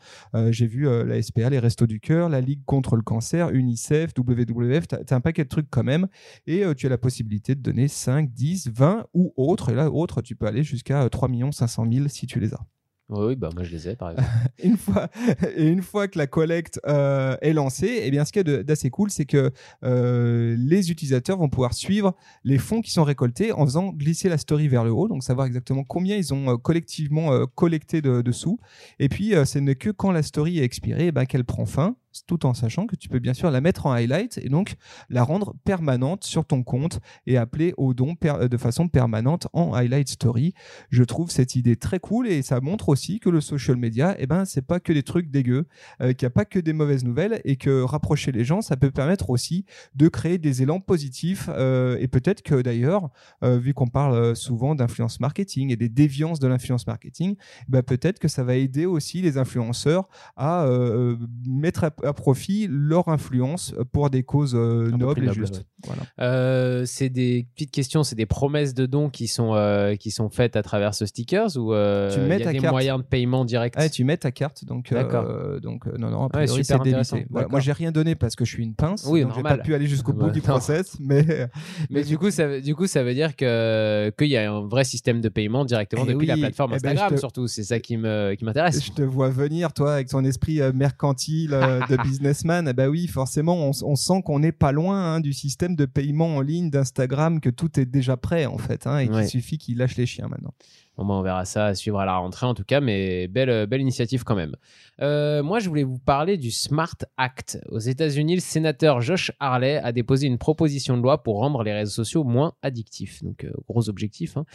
J'ai 0.49 0.65
vu 0.65 0.87
la 1.05 1.21
SPA, 1.21 1.51
les 1.51 1.59
Restos 1.59 1.85
du 1.85 1.99
Cœur, 1.99 2.29
la 2.29 2.41
Ligue 2.41 2.63
contre 2.65 2.95
le 2.95 3.03
cancer, 3.03 3.51
UNICEF, 3.51 4.11
WWF, 4.17 4.87
tu 4.87 4.95
as, 4.95 5.15
un 5.15 5.21
paquet 5.21 5.43
de 5.43 5.49
trucs 5.49 5.69
quand 5.69 5.83
même, 5.83 6.07
et 6.47 6.63
tu 6.75 6.87
as 6.87 6.89
la 6.89 6.97
possibilité 6.97 7.53
de 7.53 7.61
donner 7.61 7.87
5, 7.87 8.31
10, 8.33 8.71
20 8.73 9.05
ou 9.13 9.33
autres, 9.37 9.69
et 9.69 9.75
là 9.75 9.91
autres 9.91 10.21
tu 10.21 10.35
peux 10.35 10.47
aller 10.47 10.63
jusqu'à 10.63 11.03
euh, 11.03 11.09
3 11.09 11.27
500 11.51 11.85
000 11.91 12.06
si 12.07 12.27
tu 12.27 12.39
les 12.39 12.53
as. 12.53 12.65
Oui, 13.09 13.27
oui, 13.27 13.35
bah 13.37 13.49
moi 13.55 13.63
je 13.63 13.71
les 13.71 13.87
ai 13.87 13.95
par 13.95 14.11
exemple. 14.11 14.27
une 14.63 14.75
fois 14.75 15.07
et 15.55 15.65
une 15.69 15.81
fois 15.81 16.09
que 16.09 16.17
la 16.17 16.27
collecte 16.27 16.81
euh, 16.85 17.37
est 17.41 17.53
lancée, 17.53 18.01
eh 18.03 18.11
bien 18.11 18.25
ce 18.25 18.33
qui 18.33 18.39
est 18.39 18.43
de- 18.43 18.61
d'assez 18.61 18.89
cool, 18.89 19.09
c'est 19.09 19.23
que 19.23 19.51
euh, 19.85 20.57
les 20.59 20.91
utilisateurs 20.91 21.37
vont 21.37 21.47
pouvoir 21.47 21.73
suivre 21.73 22.17
les 22.43 22.57
fonds 22.57 22.81
qui 22.81 22.91
sont 22.91 23.05
récoltés 23.05 23.53
en 23.53 23.65
faisant 23.65 23.93
glisser 23.93 24.27
la 24.27 24.37
story 24.37 24.67
vers 24.67 24.83
le 24.83 24.91
haut, 24.91 25.07
donc 25.07 25.23
savoir 25.23 25.47
exactement 25.47 25.85
combien 25.85 26.17
ils 26.17 26.33
ont 26.33 26.49
euh, 26.49 26.57
collectivement 26.57 27.45
collecté 27.55 28.01
de, 28.01 28.21
de 28.21 28.31
sous. 28.33 28.59
Et 28.99 29.07
puis 29.07 29.33
ce 29.45 29.57
n'est 29.59 29.75
que 29.75 29.89
quand 29.89 30.11
la 30.11 30.21
story 30.21 30.59
est 30.59 30.63
expirée, 30.63 31.07
eh 31.07 31.11
ben, 31.13 31.25
qu'elle 31.25 31.45
prend 31.45 31.65
fin 31.65 31.95
tout 32.25 32.45
en 32.45 32.53
sachant 32.53 32.87
que 32.87 32.95
tu 32.95 33.09
peux 33.09 33.19
bien 33.19 33.33
sûr 33.33 33.51
la 33.51 33.61
mettre 33.61 33.85
en 33.85 33.91
highlight 33.91 34.39
et 34.43 34.49
donc 34.49 34.75
la 35.09 35.23
rendre 35.23 35.55
permanente 35.63 36.23
sur 36.23 36.45
ton 36.45 36.63
compte 36.63 36.99
et 37.25 37.37
appeler 37.37 37.73
au 37.77 37.93
don 37.93 38.15
per- 38.15 38.47
de 38.49 38.57
façon 38.57 38.87
permanente 38.87 39.47
en 39.53 39.73
highlight 39.73 40.09
story. 40.09 40.53
Je 40.89 41.03
trouve 41.03 41.29
cette 41.31 41.55
idée 41.55 41.75
très 41.75 41.99
cool 41.99 42.27
et 42.27 42.41
ça 42.41 42.59
montre 42.61 42.89
aussi 42.89 43.19
que 43.19 43.29
le 43.29 43.41
social 43.41 43.77
media, 43.77 44.15
eh 44.19 44.27
ben, 44.27 44.45
c'est 44.45 44.61
pas 44.61 44.79
que 44.79 44.93
des 44.93 45.03
trucs 45.03 45.29
dégueux, 45.29 45.67
euh, 46.01 46.13
qu'il 46.13 46.25
n'y 46.25 46.31
a 46.31 46.31
pas 46.31 46.45
que 46.45 46.59
des 46.59 46.73
mauvaises 46.73 47.03
nouvelles 47.03 47.41
et 47.43 47.55
que 47.55 47.81
rapprocher 47.81 48.31
les 48.31 48.43
gens, 48.43 48.61
ça 48.61 48.77
peut 48.77 48.91
permettre 48.91 49.29
aussi 49.29 49.65
de 49.95 50.07
créer 50.07 50.37
des 50.37 50.61
élans 50.61 50.79
positifs 50.79 51.49
euh, 51.49 51.97
et 51.99 52.07
peut-être 52.07 52.41
que 52.41 52.61
d'ailleurs, 52.61 53.09
euh, 53.43 53.57
vu 53.57 53.73
qu'on 53.73 53.87
parle 53.87 54.13
euh, 54.15 54.35
souvent 54.35 54.75
d'influence 54.75 55.19
marketing 55.19 55.71
et 55.71 55.75
des 55.75 55.89
déviances 55.89 56.39
de 56.39 56.47
l'influence 56.47 56.87
marketing, 56.87 57.35
bah, 57.67 57.83
peut-être 57.83 58.19
que 58.19 58.27
ça 58.27 58.43
va 58.43 58.55
aider 58.55 58.85
aussi 58.85 59.21
les 59.21 59.37
influenceurs 59.37 60.07
à 60.35 60.65
euh, 60.65 61.17
mettre 61.45 61.83
à, 62.03 62.06
à 62.07 62.13
profit 62.13 62.67
leur 62.69 63.07
influence 63.09 63.73
pour 63.91 64.09
des 64.09 64.23
causes 64.23 64.55
euh, 64.55 64.89
peu 64.91 64.97
nobles 64.97 65.29
et 65.29 65.33
justes. 65.33 65.55
ouais. 65.57 65.61
Voilà. 65.85 66.01
Euh, 66.19 66.83
c'est 66.85 67.09
des 67.09 67.47
petites 67.55 67.71
questions, 67.71 68.03
c'est 68.03 68.15
des 68.15 68.25
promesses 68.25 68.73
de 68.73 68.85
dons 68.87 69.09
qui 69.09 69.27
sont, 69.27 69.53
euh, 69.53 69.95
qui 69.95 70.09
sont 70.09 70.29
faites 70.29 70.55
à 70.55 70.63
travers 70.63 70.95
ce 70.95 71.05
stickers 71.05 71.55
ou 71.57 71.73
euh, 71.73 72.11
Tu 72.13 72.19
mets 72.21 72.37
il 72.37 72.39
y 72.39 72.41
a 72.41 72.45
ta 72.45 72.51
des 72.53 72.59
carte. 72.59 72.71
moyens 72.73 72.97
de 72.99 73.03
paiement 73.03 73.45
direct 73.45 73.75
Ah, 73.77 73.87
tu 73.89 74.03
mets 74.03 74.17
ta 74.17 74.31
carte, 74.31 74.65
donc, 74.65 74.91
D'accord. 74.91 75.25
euh, 75.29 75.59
donc 75.59 75.85
euh, 75.87 75.95
non, 75.99 76.09
non, 76.09 76.27
a 76.27 76.37
Ouais, 76.39 76.47
c'est 76.47 76.81
débité. 76.83 77.27
Voilà. 77.29 77.47
Moi, 77.47 77.59
j'ai 77.59 77.71
rien 77.73 77.91
donné 77.91 78.15
parce 78.15 78.35
que 78.35 78.43
je 78.45 78.51
suis 78.51 78.63
une 78.63 78.73
pince, 78.73 79.05
Oui, 79.07 79.21
donc 79.21 79.33
j'ai 79.35 79.43
pas 79.43 79.57
pu 79.57 79.75
aller 79.75 79.85
jusqu'au 79.87 80.13
bout 80.13 80.31
du 80.31 80.41
process, 80.41 80.97
mais 80.99 81.25
Mais 81.91 82.03
du 82.03 82.17
coup, 82.17 82.31
ça, 82.31 82.47
veut- 82.47 82.61
du 82.61 82.73
coup, 82.75 82.87
ça 82.87 83.03
veut 83.03 83.13
dire 83.13 83.35
que 83.35 84.11
qu'il 84.17 84.27
y 84.29 84.37
a 84.37 84.51
un 84.51 84.61
vrai 84.67 84.83
système 84.83 85.21
de 85.21 85.29
paiement 85.29 85.63
directement 85.65 86.03
Eh 86.07 86.13
depuis 86.13 86.25
la 86.27 86.37
plateforme 86.37 86.71
Eh 86.75 86.79
ben, 86.79 86.89
Instagram, 86.91 87.13
te- 87.15 87.19
surtout. 87.19 87.47
C'est 87.47 87.63
ça 87.63 87.79
qui 87.79 87.97
me 87.97 88.33
qui 88.35 88.45
m'intéresse. 88.45 88.83
je 88.83 88.91
te 88.91 89.01
vois 89.03 89.29
venir, 89.29 89.73
toi, 89.73 89.93
avec 89.93 90.07
ton 90.07 90.23
esprit 90.25 90.61
euh, 90.61 90.71
mercantile 90.73 91.53
euh, 91.53 91.81
de 91.97 92.03
businessman. 92.03 92.67
Eh 92.67 92.73
ben 92.73 92.87
oui, 92.87 93.07
forcément, 93.07 93.55
on, 93.55 93.71
on 93.83 93.95
sent 93.95 94.21
qu'on 94.25 94.39
n'est 94.39 94.51
pas 94.51 94.71
loin 94.71 95.15
hein, 95.15 95.19
du 95.19 95.33
système 95.33 95.75
de 95.75 95.85
paiement 95.85 96.35
en 96.37 96.41
ligne 96.41 96.69
d'Instagram, 96.69 97.39
que 97.39 97.49
tout 97.49 97.79
est 97.79 97.85
déjà 97.85 98.17
prêt 98.17 98.45
en 98.45 98.57
fait, 98.57 98.87
hein, 98.87 98.99
et 98.99 99.09
Ouais. 99.09 99.21
qu'il 99.21 99.29
suffit 99.29 99.57
qu'il 99.57 99.77
lâche 99.77 99.95
les 99.97 100.05
chiens 100.05 100.27
maintenant. 100.27 100.53
Bon, 100.97 101.05
bah, 101.05 101.13
on 101.13 101.21
verra 101.21 101.45
ça 101.45 101.67
à 101.67 101.75
suivre 101.75 101.99
à 101.99 102.05
la 102.05 102.17
rentrée 102.17 102.47
en 102.47 102.55
tout 102.55 102.63
cas, 102.63 102.81
mais 102.81 103.27
belle, 103.27 103.67
belle 103.67 103.81
initiative 103.81 104.23
quand 104.23 104.33
même. 104.35 104.55
Euh, 104.99 105.43
moi, 105.43 105.59
je 105.59 105.69
voulais 105.69 105.83
vous 105.83 105.99
parler 105.99 106.37
du 106.37 106.49
Smart 106.49 106.95
Act. 107.17 107.59
Aux 107.69 107.77
États-Unis, 107.77 108.33
le 108.33 108.41
sénateur 108.41 108.99
Josh 109.01 109.31
Harley 109.39 109.77
a 109.77 109.91
déposé 109.91 110.25
une 110.25 110.39
proposition 110.39 110.97
de 110.97 111.03
loi 111.03 111.21
pour 111.21 111.37
rendre 111.37 111.61
les 111.61 111.71
réseaux 111.71 111.91
sociaux 112.03 112.23
moins 112.23 112.53
addictifs. 112.63 113.23
Donc, 113.23 113.43
euh, 113.43 113.51
gros 113.69 113.89
objectif. 113.89 114.37
hein. 114.37 114.45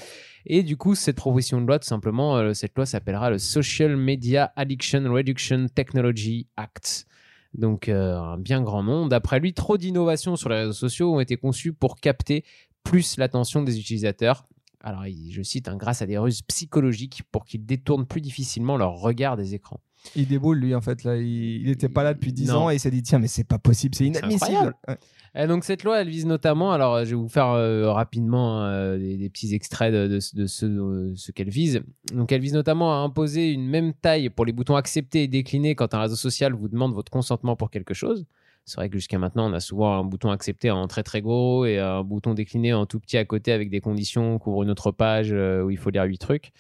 Et 0.45 0.65
du 0.65 0.77
coup, 0.77 0.97
cette 0.97 1.15
proposition 1.17 1.61
de 1.61 1.67
loi, 1.69 1.79
tout 1.79 1.87
simplement, 1.87 2.37
euh, 2.37 2.55
cette 2.55 2.75
loi 2.77 2.87
s'appellera 2.87 3.31
le 3.31 3.39
Social 3.39 3.97
Media 3.97 4.53
Addiction 4.57 5.05
Reduction 5.13 5.67
Technology 5.73 6.49
Act. 6.57 7.07
Donc 7.55 7.89
euh, 7.89 8.17
un 8.17 8.39
bien 8.39 8.63
grand 8.63 8.83
nom. 8.83 9.07
D'après 9.07 9.41
lui, 9.41 9.53
trop 9.53 9.77
d'innovations 9.77 10.37
sur 10.37 10.49
les 10.49 10.57
réseaux 10.57 10.73
sociaux 10.73 11.15
ont 11.15 11.21
été 11.21 11.37
conçues 11.37 11.73
pour 11.73 11.97
capter 11.97 12.45
plus 12.83 13.17
l'attention 13.17 13.63
des 13.63 13.79
utilisateurs. 13.79 14.47
Alors, 14.81 15.05
je 15.05 15.43
cite, 15.43 15.69
hein, 15.69 15.77
grâce 15.77 16.03
à 16.03 16.07
des 16.07 16.19
ruses 16.19 16.43
psychologiques 16.43 17.23
pour 17.31 17.45
qu'ils 17.45 17.65
détournent 17.65 18.07
plus 18.07 18.21
difficilement 18.21 18.77
leur 18.77 18.95
regard 18.95 19.37
des 19.37 19.55
écrans. 19.55 19.81
Il 20.17 20.27
déboule, 20.27 20.59
lui, 20.59 20.75
en 20.75 20.81
fait. 20.81 21.05
Là, 21.05 21.17
il, 21.17 21.63
il 21.63 21.69
était 21.71 21.89
pas 21.89 22.03
là 22.03 22.13
depuis 22.15 22.33
10 22.33 22.49
Non. 22.49 22.55
ans 22.65 22.71
et 22.71 22.75
il 22.75 22.81
s'est 22.81 22.91
dit 22.91 23.03
tiens, 23.03 23.19
mais 23.19 23.29
c'est 23.29 23.45
pas 23.45 23.59
possible, 23.59 23.95
c'est 23.95 24.07
inadmissible. 24.07 24.75
Ouais. 24.89 24.97
Et 25.35 25.47
donc 25.47 25.65
cette 25.65 25.83
loi, 25.85 26.01
elle 26.03 26.11
vise 26.11 26.27
notamment, 26.27 26.73
alors 26.73 27.05
je 27.07 27.11
vais 27.11 27.17
vous 27.17 27.29
faire 27.29 27.49
euh, 27.49 27.91
rapidement 27.91 28.65
euh, 28.65 28.99
des, 28.99 29.17
des 29.17 29.31
petits 29.31 29.55
extraits 29.55 29.91
de, 29.91 30.07
de 30.07 30.21
ce- 30.21 30.37
de 30.37 30.47
ce, 30.47 31.13
ce 31.17 31.33
qu'elle 31.33 31.49
vise. 31.49 31.81
Donc 32.13 32.33
elle 32.33 32.43
vise 32.43 32.53
notamment 32.53 32.93
à 32.93 32.97
imposer 32.97 33.51
une 33.51 33.67
même 33.67 33.95
taille 33.95 34.29
pour 34.29 34.45
les 34.45 34.53
boutons 34.53 34.77
accepter 34.77 35.23
et 35.23 35.29
décliner 35.29 35.75
quand 35.75 35.95
un 35.95 36.01
réseau 36.03 36.17
social 36.17 36.53
vous 36.53 36.69
demande 36.69 36.93
votre 36.93 37.11
consentement 37.11 37.57
pour 37.57 37.71
quelque 37.71 37.95
chose. 37.95 38.27
C'est 38.67 38.77
vrai 38.77 38.91
que 38.91 38.97
jusqu'à 38.99 39.19
maintenant, 39.19 39.51
on 39.51 39.55
a 39.55 39.61
souvent 39.61 39.99
un 40.01 40.05
bouton 40.05 40.31
accepté 40.31 40.71
en 40.71 40.87
très 40.87 41.03
très 41.03 41.23
gros 41.23 41.65
et 41.65 41.79
un 41.79 42.05
bouton 42.05 42.35
décliné 42.35 42.75
en 42.75 42.85
tout 42.85 43.01
petit 43.01 43.17
à 43.17 43.25
côté 43.25 43.53
avec 43.53 43.71
des 43.71 43.81
conditions, 43.81 44.39
couvre 44.39 44.65
une 44.65 44.71
autre 44.71 44.91
page 44.91 45.31
euh, 45.33 45.63
où 45.63 45.71
il 45.71 45.79
faut 45.79 45.89
lire 45.89 46.05
huit 46.05 46.19
trucs. 46.19 46.53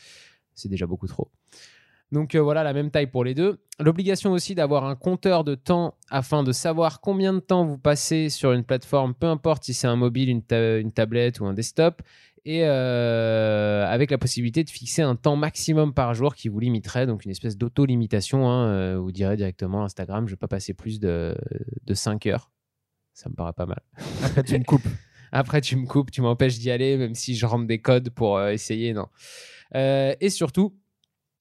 C'est 0.54 0.70
déjà 0.70 0.87
beaucoup 0.87 1.06
trop. 1.08 1.28
Donc 2.12 2.35
euh, 2.35 2.40
voilà, 2.42 2.62
la 2.62 2.73
même 2.75 2.90
taille 2.90 3.07
pour 3.09 3.25
les 3.25 3.35
deux. 3.35 3.59
L'obligation 3.81 4.33
aussi 4.33 4.54
d'avoir 4.54 4.85
un 4.85 4.95
compteur 4.95 5.42
de 5.45 5.54
temps 5.54 5.95
afin 6.11 6.42
de 6.45 6.52
savoir 6.52 7.00
combien 7.00 7.33
de 7.33 7.40
temps 7.40 7.64
vous 7.64 7.78
passez 7.78 8.28
sur 8.28 8.52
une 8.52 8.64
plateforme, 8.64 9.14
peu 9.14 9.26
importe 9.26 9.64
si 9.64 9.73
c'est 9.75 9.87
un 9.87 9.97
mobile, 9.97 10.28
une, 10.28 10.42
ta- 10.42 10.76
une 10.78 10.92
tablette 10.92 11.40
ou 11.40 11.47
un 11.47 11.54
desktop. 11.54 12.02
Et 12.45 12.64
euh, 12.64 13.87
avec 13.87 14.11
la 14.11 14.19
possibilité 14.19 14.62
de 14.64 14.69
fixer 14.71 15.00
un 15.02 15.14
temps 15.16 15.37
maximum 15.37 15.95
par 15.95 16.12
jour 16.12 16.35
qui 16.35 16.49
vous 16.49 16.59
limiterait, 16.59 17.07
donc 17.07 17.25
une 17.25 17.31
espèce 17.31 17.57
d'auto-limitation. 17.57 18.49
hein, 18.50 18.66
euh, 18.66 18.99
vous 18.99 19.12
direz 19.12 19.37
directement 19.37 19.85
Instagram, 19.85 20.26
je 20.26 20.33
ne 20.33 20.37
vais 20.37 20.40
pas 20.40 20.49
passer 20.49 20.75
plus 20.75 21.00
de, 21.00 21.35
de 21.85 21.95
5 21.95 22.26
heures. 22.26 22.50
Ça 23.14 23.28
me 23.31 23.35
paraît 23.35 23.52
pas 23.52 23.66
mal. 23.66 23.81
Après, 24.25 24.42
tu 24.42 24.59
me 24.59 24.64
coupes. 24.64 24.87
Après, 25.33 25.61
tu 25.61 25.76
me 25.76 25.87
coupes, 25.87 26.11
tu 26.11 26.21
m'empêches 26.21 26.59
d'y 26.59 26.71
aller, 26.71 26.97
même 26.99 27.14
si 27.14 27.37
je 27.37 27.47
rentre 27.47 27.66
des 27.66 27.78
codes 27.78 28.11
pour 28.11 28.37
euh, 28.37 28.50
essayer. 28.50 28.92
Non. 28.92 29.07
Et 29.75 30.28
surtout, 30.28 30.75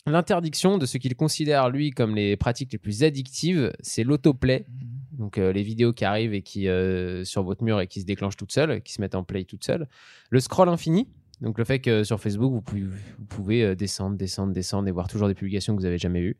l'interdiction 0.07 0.77
de 0.77 0.85
ce 0.85 0.97
qu'il 0.97 1.15
considère, 1.15 1.69
lui, 1.69 1.91
comme 1.91 2.15
les 2.15 2.37
pratiques 2.37 2.71
les 2.71 2.77
plus 2.77 3.03
addictives, 3.03 3.71
c'est 3.81 4.03
l'autoplay. 4.03 4.65
Donc, 5.13 5.37
euh, 5.37 5.53
les 5.53 5.61
vidéos 5.61 5.93
qui 5.93 6.05
arrivent 6.05 6.33
et 6.33 6.41
qui, 6.41 6.67
euh, 6.67 7.23
sur 7.23 7.43
votre 7.43 7.63
mur 7.63 7.79
et 7.79 7.87
qui 7.87 8.01
se 8.01 8.05
déclenchent 8.05 8.37
toutes 8.37 8.51
seules, 8.51 8.81
qui 8.81 8.93
se 8.93 9.01
mettent 9.01 9.15
en 9.15 9.23
play 9.23 9.43
toutes 9.43 9.63
seules. 9.63 9.87
Le 10.29 10.39
scroll 10.39 10.69
infini. 10.69 11.07
Donc, 11.41 11.57
le 11.57 11.63
fait 11.63 11.79
que 11.79 12.03
sur 12.03 12.19
Facebook, 12.19 12.51
vous 12.51 12.61
pouvez, 12.61 12.81
vous 12.81 13.25
pouvez 13.29 13.63
euh, 13.63 13.75
descendre, 13.75 14.17
descendre, 14.17 14.53
descendre 14.53 14.87
et 14.87 14.91
voir 14.91 15.07
toujours 15.07 15.27
des 15.27 15.35
publications 15.35 15.73
que 15.75 15.79
vous 15.79 15.85
n'avez 15.85 15.97
jamais 15.97 16.21
vues. 16.21 16.37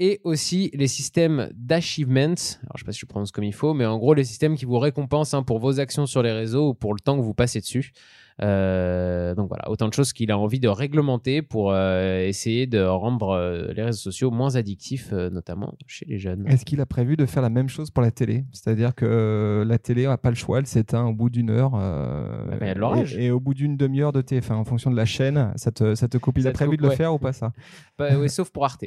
Et 0.00 0.20
aussi 0.22 0.70
les 0.74 0.86
systèmes 0.86 1.50
d'achievements. 1.54 2.18
Alors, 2.18 2.34
je 2.34 2.34
ne 2.34 2.78
sais 2.78 2.84
pas 2.84 2.92
si 2.92 3.00
je 3.00 3.06
prononce 3.06 3.32
comme 3.32 3.44
il 3.44 3.52
faut, 3.54 3.74
mais 3.74 3.84
en 3.84 3.98
gros, 3.98 4.14
les 4.14 4.24
systèmes 4.24 4.56
qui 4.56 4.64
vous 4.64 4.78
récompensent 4.78 5.34
hein, 5.34 5.42
pour 5.42 5.58
vos 5.58 5.80
actions 5.80 6.06
sur 6.06 6.22
les 6.22 6.30
réseaux 6.30 6.68
ou 6.68 6.74
pour 6.74 6.94
le 6.94 7.00
temps 7.00 7.16
que 7.16 7.22
vous 7.22 7.34
passez 7.34 7.58
dessus. 7.58 7.92
Euh, 8.40 9.34
donc 9.34 9.48
voilà, 9.48 9.68
autant 9.68 9.88
de 9.88 9.92
choses 9.92 10.12
qu'il 10.12 10.30
a 10.30 10.38
envie 10.38 10.60
de 10.60 10.68
réglementer 10.68 11.42
pour 11.42 11.72
euh, 11.72 12.20
essayer 12.20 12.68
de 12.68 12.80
rendre 12.80 13.30
euh, 13.30 13.72
les 13.72 13.82
réseaux 13.82 13.98
sociaux 13.98 14.30
moins 14.30 14.54
addictifs, 14.54 15.12
notamment 15.12 15.74
chez 15.88 16.06
les 16.06 16.18
jeunes. 16.18 16.46
Est-ce 16.46 16.64
qu'il 16.64 16.80
a 16.80 16.86
prévu 16.86 17.16
de 17.16 17.26
faire 17.26 17.42
la 17.42 17.50
même 17.50 17.68
chose 17.68 17.90
pour 17.90 18.02
la 18.02 18.12
télé? 18.12 18.44
C'est-à-dire 18.52 18.94
que 18.94 19.64
la 19.66 19.78
télé 19.78 20.06
n'a 20.06 20.18
pas 20.18 20.30
le 20.30 20.36
choix, 20.36 20.60
elle 20.60 20.66
s'éteint 20.66 21.06
au 21.06 21.12
bout 21.12 21.30
d'une 21.30 21.50
heure. 21.50 21.72
Bah, 21.72 22.56
quand 22.58 22.64
il 22.64 22.68
y 22.68 22.70
a 22.70 22.74
de 22.74 22.78
l'orage. 22.78 23.16
et, 23.16 23.24
et 23.26 23.30
au 23.32 23.40
bout 23.40 23.54
d'une 23.54 23.76
demi-heure 23.76 24.12
de 24.12 24.22
TF1, 24.22 24.52
en 24.52 24.64
fonction 24.64 24.92
de 24.92 24.96
la 24.96 25.04
chaîne, 25.04 25.52
ça 25.56 25.72
te, 25.72 25.96
ça 25.96 26.06
te 26.06 26.18
coupe. 26.18 26.38
Il 26.38 26.46
a 26.46 26.52
prévu 26.52 26.70
coupe, 26.70 26.78
de 26.78 26.82
le 26.84 26.88
ouais. 26.90 26.96
faire 26.96 27.12
ou 27.12 27.18
pas 27.18 27.32
ça? 27.32 27.52
Bah, 27.98 28.16
ouais, 28.16 28.28
sauf 28.28 28.50
pour 28.50 28.64
Arte. 28.64 28.84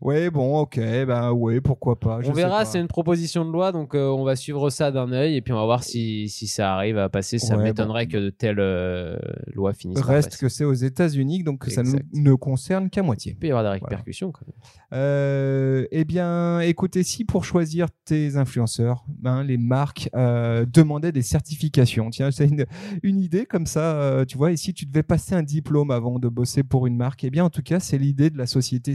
Ouais, 0.00 0.30
bon, 0.30 0.58
ok, 0.60 0.76
ben 0.78 1.32
ouais, 1.32 1.60
pourquoi 1.60 1.98
pas. 1.98 2.20
je 2.22 2.30
on 2.30 2.32
verra, 2.32 2.64
c'est 2.64 2.80
une 2.80 2.86
proposition 2.88 3.44
de 3.44 3.50
loi, 3.52 3.72
donc 3.72 3.94
euh, 3.94 4.08
on 4.08 4.24
va 4.24 4.36
suivre 4.36 4.70
ça 4.70 4.90
d'un 4.90 5.12
œil 5.12 5.36
et 5.36 5.42
puis 5.42 5.52
on 5.52 5.56
va 5.56 5.64
voir 5.64 5.82
si, 5.82 6.28
si 6.28 6.46
ça 6.46 6.74
arrive 6.74 6.98
à 6.98 7.08
passer. 7.08 7.38
Ça 7.38 7.56
Ouais, 7.56 7.64
m'étonnerait 7.64 8.06
que 8.06 8.16
de 8.16 8.30
telles 8.30 8.60
euh, 8.60 9.18
lois 9.54 9.72
finissent 9.72 10.00
Reste 10.00 10.36
que 10.36 10.48
c'est 10.48 10.64
aux 10.64 10.72
États-Unis, 10.74 11.42
donc 11.42 11.64
ça 11.66 11.82
ne 11.82 11.98
ne 12.12 12.34
concerne 12.34 12.88
qu'à 12.90 13.02
moitié. 13.02 13.32
Il 13.32 13.38
peut 13.38 13.48
y 13.48 13.50
avoir 13.50 13.64
des 13.64 13.80
répercussions. 13.80 14.32
quand 14.32 14.46
même. 14.46 14.56
Euh, 14.92 15.86
eh 15.90 16.04
bien, 16.04 16.60
écoutez, 16.60 17.02
si 17.02 17.24
pour 17.24 17.44
choisir 17.44 17.88
tes 18.04 18.36
influenceurs, 18.36 19.04
ben, 19.08 19.42
les 19.42 19.58
marques 19.58 20.08
demandaient 20.14 21.12
des 21.12 21.22
certifications, 21.22 22.10
tiens, 22.10 22.30
c'est 22.30 22.46
une, 22.46 22.66
une 23.02 23.18
idée 23.20 23.46
comme 23.46 23.66
ça, 23.66 24.24
tu 24.26 24.36
vois, 24.38 24.52
et 24.52 24.56
si 24.56 24.72
tu 24.74 24.86
devais 24.86 25.02
passer 25.02 25.34
un 25.34 25.42
diplôme 25.42 25.90
avant 25.90 26.18
de 26.18 26.28
bosser 26.28 26.62
pour 26.62 26.86
une 26.86 26.96
marque, 26.96 27.24
eh 27.24 27.30
bien, 27.30 27.44
en 27.44 27.50
tout 27.50 27.62
cas, 27.62 27.80
c'est 27.80 27.98
l'idée 27.98 28.30
de 28.30 28.38
la 28.38 28.46
société 28.46 28.94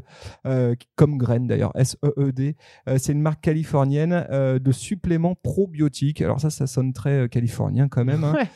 Seed, 0.00 0.02
euh, 0.46 0.74
comme 0.96 1.18
graine 1.18 1.46
d'ailleurs, 1.46 1.72
S-E-E-D. 1.74 2.56
Euh, 2.88 2.96
c'est 2.98 3.12
une 3.12 3.22
marque 3.22 3.42
californienne 3.42 4.26
euh, 4.30 4.58
de 4.58 4.72
suppléments 4.72 5.36
probiotiques. 5.42 6.22
Alors 6.22 6.40
ça, 6.40 6.50
ça 6.50 6.66
sonne 6.66 6.92
très 6.92 7.28
californien 7.28 7.88
quand 7.88 8.04
même. 8.04 8.24
hein. 8.24 8.34
Ouais. 8.34 8.48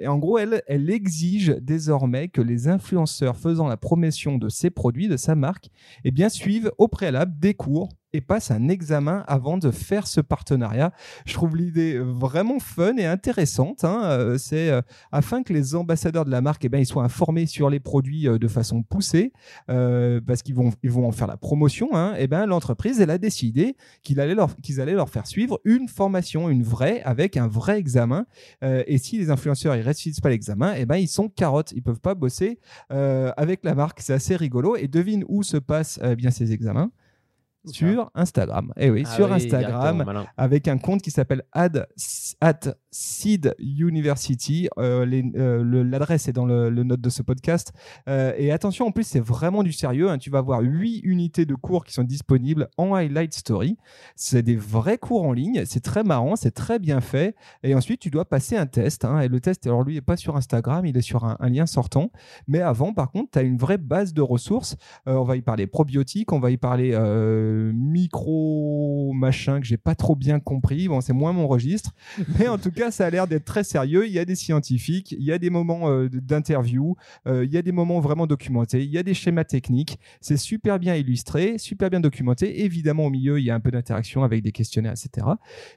Et 0.00 0.08
en 0.08 0.18
gros, 0.18 0.38
elle, 0.38 0.62
elle 0.66 0.90
exige 0.90 1.56
désormais 1.60 2.28
que 2.28 2.40
les 2.40 2.68
influenceurs 2.68 3.36
faisant 3.36 3.68
la 3.68 3.76
promotion 3.76 4.38
de 4.38 4.48
ses 4.48 4.70
produits, 4.70 5.08
de 5.08 5.16
sa 5.16 5.34
marque, 5.34 5.68
eh 6.04 6.10
bien, 6.10 6.28
suivent 6.28 6.70
au 6.78 6.88
préalable 6.88 7.38
des 7.38 7.54
cours 7.54 7.88
et 8.14 8.20
passent 8.20 8.50
un 8.52 8.68
examen 8.68 9.24
avant 9.26 9.58
de 9.58 9.70
faire 9.70 10.06
ce 10.06 10.20
partenariat. 10.22 10.92
Je 11.26 11.34
trouve 11.34 11.56
l'idée 11.56 11.98
vraiment 11.98 12.60
fun 12.60 12.96
et 12.96 13.04
intéressante. 13.04 13.84
hein. 13.84 14.02
Euh, 14.04 14.38
C'est 14.38 14.70
euh, 14.70 14.80
afin 15.12 15.42
que 15.42 15.52
les 15.52 15.74
ambassadeurs 15.74 16.24
de 16.24 16.30
la 16.30 16.40
marque, 16.40 16.64
eh 16.64 16.68
ben, 16.68 16.78
ils 16.78 16.86
soient 16.86 17.02
informés 17.04 17.46
sur 17.46 17.68
les 17.68 17.80
produits 17.80 18.28
euh, 18.28 18.38
de 18.38 18.48
façon 18.48 18.82
poussée, 18.82 19.32
euh, 19.68 20.20
parce 20.26 20.42
qu'ils 20.42 20.54
vont, 20.54 20.70
ils 20.82 20.90
vont 20.90 21.06
en 21.06 21.12
faire 21.12 21.26
la 21.26 21.36
promotion. 21.36 21.88
Hein. 21.92 22.14
Eh 22.18 22.28
ben, 22.28 22.46
l'entreprise, 22.46 23.00
elle 23.00 23.10
a 23.10 23.18
décidé 23.18 23.76
qu'ils 24.04 24.20
allaient 24.20 24.36
leur, 24.36 24.54
qu'ils 24.62 24.80
allaient 24.80 24.94
leur 24.94 25.08
faire 25.08 25.26
suivre 25.26 25.60
une 25.64 25.88
formation, 25.88 26.48
une 26.48 26.62
vraie, 26.62 27.02
avec 27.02 27.36
un 27.36 27.48
vrai 27.48 27.78
examen. 27.78 28.26
Euh, 28.62 28.84
et 28.86 28.98
si 28.98 29.18
les 29.18 29.30
influenceurs 29.30 29.74
ils 29.74 29.82
réussissent 29.82 30.20
pas 30.20 30.30
l'examen, 30.30 30.74
eh 30.76 30.86
ben 30.86 30.96
ils 30.96 31.08
sont 31.08 31.28
carottes, 31.28 31.72
ils 31.72 31.82
peuvent 31.82 32.00
pas 32.00 32.14
bosser 32.14 32.60
euh, 32.92 33.32
avec 33.36 33.64
la 33.64 33.74
marque. 33.74 34.00
C'est 34.00 34.14
assez 34.14 34.36
rigolo. 34.36 34.76
Et 34.76 34.86
devine 34.86 35.24
où 35.28 35.42
se 35.42 35.56
passent 35.56 35.98
euh, 36.02 36.14
bien 36.14 36.30
ces 36.30 36.52
examens? 36.52 36.90
Sur 37.66 38.10
Instagram. 38.14 38.72
Eh 38.76 38.90
oui, 38.90 39.04
Ah 39.06 39.14
sur 39.14 39.26
oui, 39.26 39.32
Instagram 39.34 40.26
avec 40.36 40.68
un 40.68 40.78
compte 40.78 41.02
qui 41.02 41.10
s'appelle 41.10 41.42
ad, 41.52 41.86
at 42.40 42.60
Seed 42.94 43.56
University. 43.58 44.68
Euh, 44.78 45.04
euh, 45.34 45.84
L'adresse 45.84 46.28
est 46.28 46.32
dans 46.32 46.46
le, 46.46 46.70
note 46.70 47.00
de 47.00 47.10
ce 47.10 47.22
podcast. 47.22 47.72
Euh, 48.08 48.32
et 48.38 48.52
attention, 48.52 48.86
en 48.86 48.92
plus, 48.92 49.02
c'est 49.02 49.20
vraiment 49.20 49.64
du 49.64 49.72
sérieux. 49.72 50.08
hein. 50.08 50.18
Tu 50.18 50.30
vas 50.30 50.38
avoir 50.38 50.60
huit 50.60 51.00
unités 51.02 51.44
de 51.44 51.56
cours 51.56 51.84
qui 51.84 51.92
sont 51.92 52.04
disponibles 52.04 52.68
en 52.76 52.94
Highlight 52.94 53.34
Story. 53.34 53.78
C'est 54.14 54.42
des 54.42 54.54
vrais 54.54 54.96
cours 54.96 55.24
en 55.24 55.32
ligne. 55.32 55.64
C'est 55.66 55.82
très 55.82 56.04
marrant, 56.04 56.36
c'est 56.36 56.52
très 56.52 56.78
bien 56.78 57.00
fait. 57.00 57.34
Et 57.64 57.74
ensuite, 57.74 57.98
tu 57.98 58.10
dois 58.10 58.26
passer 58.26 58.56
un 58.56 58.66
test. 58.66 59.04
hein. 59.04 59.18
Et 59.20 59.28
le 59.28 59.40
test, 59.40 59.66
alors 59.66 59.82
lui, 59.82 59.94
n'est 59.94 60.00
pas 60.00 60.16
sur 60.16 60.36
Instagram, 60.36 60.86
il 60.86 60.96
est 60.96 61.02
sur 61.02 61.24
un, 61.24 61.36
lien 61.48 61.66
sortant. 61.66 62.12
Mais 62.46 62.60
avant, 62.60 62.92
par 62.94 63.10
contre, 63.10 63.32
tu 63.32 63.38
as 63.40 63.42
une 63.42 63.58
vraie 63.58 63.78
base 63.78 64.14
de 64.14 64.22
ressources. 64.22 64.76
On 65.06 65.24
va 65.24 65.36
y 65.36 65.42
parler 65.42 65.66
probiotiques, 65.66 66.32
on 66.32 66.38
va 66.38 66.52
y 66.52 66.58
parler 66.58 66.96
micro 67.74 69.12
machin 69.14 69.60
que 69.60 69.66
j'ai 69.66 69.78
pas 69.78 69.96
trop 69.96 70.14
bien 70.14 70.38
compris. 70.38 70.86
Bon, 70.86 71.00
c'est 71.00 71.12
moins 71.12 71.32
mon 71.32 71.48
registre, 71.48 71.92
mais 72.38 72.46
en 72.46 72.56
tout 72.56 72.70
cas, 72.70 72.83
ça 72.90 73.06
a 73.06 73.10
l'air 73.10 73.26
d'être 73.26 73.44
très 73.44 73.64
sérieux. 73.64 74.06
Il 74.06 74.12
y 74.12 74.18
a 74.18 74.24
des 74.24 74.34
scientifiques, 74.34 75.12
il 75.12 75.24
y 75.24 75.32
a 75.32 75.38
des 75.38 75.50
moments 75.50 75.90
euh, 75.90 76.08
d'interview, 76.08 76.96
euh, 77.26 77.44
il 77.44 77.52
y 77.52 77.56
a 77.56 77.62
des 77.62 77.72
moments 77.72 78.00
vraiment 78.00 78.26
documentés, 78.26 78.82
il 78.82 78.90
y 78.90 78.98
a 78.98 79.02
des 79.02 79.14
schémas 79.14 79.44
techniques. 79.44 79.98
C'est 80.20 80.36
super 80.36 80.78
bien 80.78 80.94
illustré, 80.94 81.58
super 81.58 81.90
bien 81.90 82.00
documenté. 82.00 82.64
Évidemment, 82.64 83.06
au 83.06 83.10
milieu, 83.10 83.38
il 83.38 83.44
y 83.44 83.50
a 83.50 83.54
un 83.54 83.60
peu 83.60 83.70
d'interaction 83.70 84.24
avec 84.24 84.42
des 84.42 84.52
questionnaires, 84.52 84.92
etc. 84.92 85.26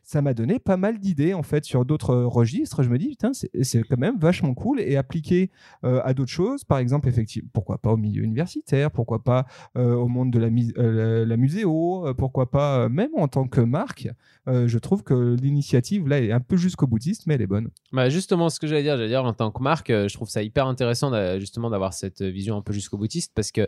Ça 0.04 0.22
m'a 0.22 0.34
donné 0.34 0.60
pas 0.60 0.78
mal 0.78 1.00
d'idées 1.00 1.34
en 1.34 1.44
fait 1.44 1.66
sur 1.66 1.86
d'autres 1.86 2.12
euh, 2.12 2.28
registres. 2.28 2.84
Je 2.84 2.90
me 2.90 2.98
dis, 2.98 3.10
putain, 3.10 3.32
c'est 3.34 3.84
quand 3.84 3.98
même 3.98 4.18
vachement 4.20 4.54
cool 4.54 4.80
et 4.80 4.96
appliqué 4.98 5.52
à 5.84 6.14
d'autres 6.14 6.32
choses. 6.32 6.64
Par 6.64 6.78
exemple, 6.80 7.08
effectivement, 7.08 7.50
pourquoi 7.54 7.78
pas 7.78 7.92
au 7.92 7.98
milieu 7.98 8.24
universitaire, 8.24 8.92
pourquoi 8.92 9.24
pas 9.24 9.46
au 9.76 10.08
monde 10.08 10.32
de 10.32 10.40
la, 10.40 10.48
euh, 10.48 11.22
la, 11.22 11.26
la 11.26 11.38
muséo, 11.38 12.06
pourquoi 12.18 12.50
pas 12.50 12.90
même 12.90 13.12
en 13.16 13.28
tant 13.28 13.48
que 13.48 13.62
marque. 13.62 14.10
je 14.48 14.78
trouve 14.78 15.04
que 15.04 15.36
l'initiative 15.36 16.08
là 16.08 16.20
est 16.20 16.32
un 16.32 16.40
peu 16.40 16.58
jusqu'au 16.58 16.88
mais 17.26 17.36
elle 17.36 17.42
est 17.42 17.48
bonne. 17.48 17.70
Bah, 17.92 18.10
justement, 18.10 18.50
ce 18.50 18.60
que 18.60 18.68
j'allais 18.68 18.84
dire, 18.84 18.98
j'allais 18.98 19.10
dire 19.10 19.24
en 19.24 19.34
tant 19.34 19.52
que 19.52 19.62
marque, 19.62 19.90
euh, 19.90 20.08
je 20.08 20.14
trouve 20.14 20.30
ça 20.30 20.44
hyper 20.44 20.68
intéressant 20.68 21.12
justement 21.40 21.70
d'avoir 21.70 21.94
cette 21.94 22.22
vision 22.22 22.58
un 22.58 22.62
peu 22.62 22.74
jusqu'au 22.74 22.98
boutiste 22.98 23.32
parce 23.36 23.52
que 23.52 23.68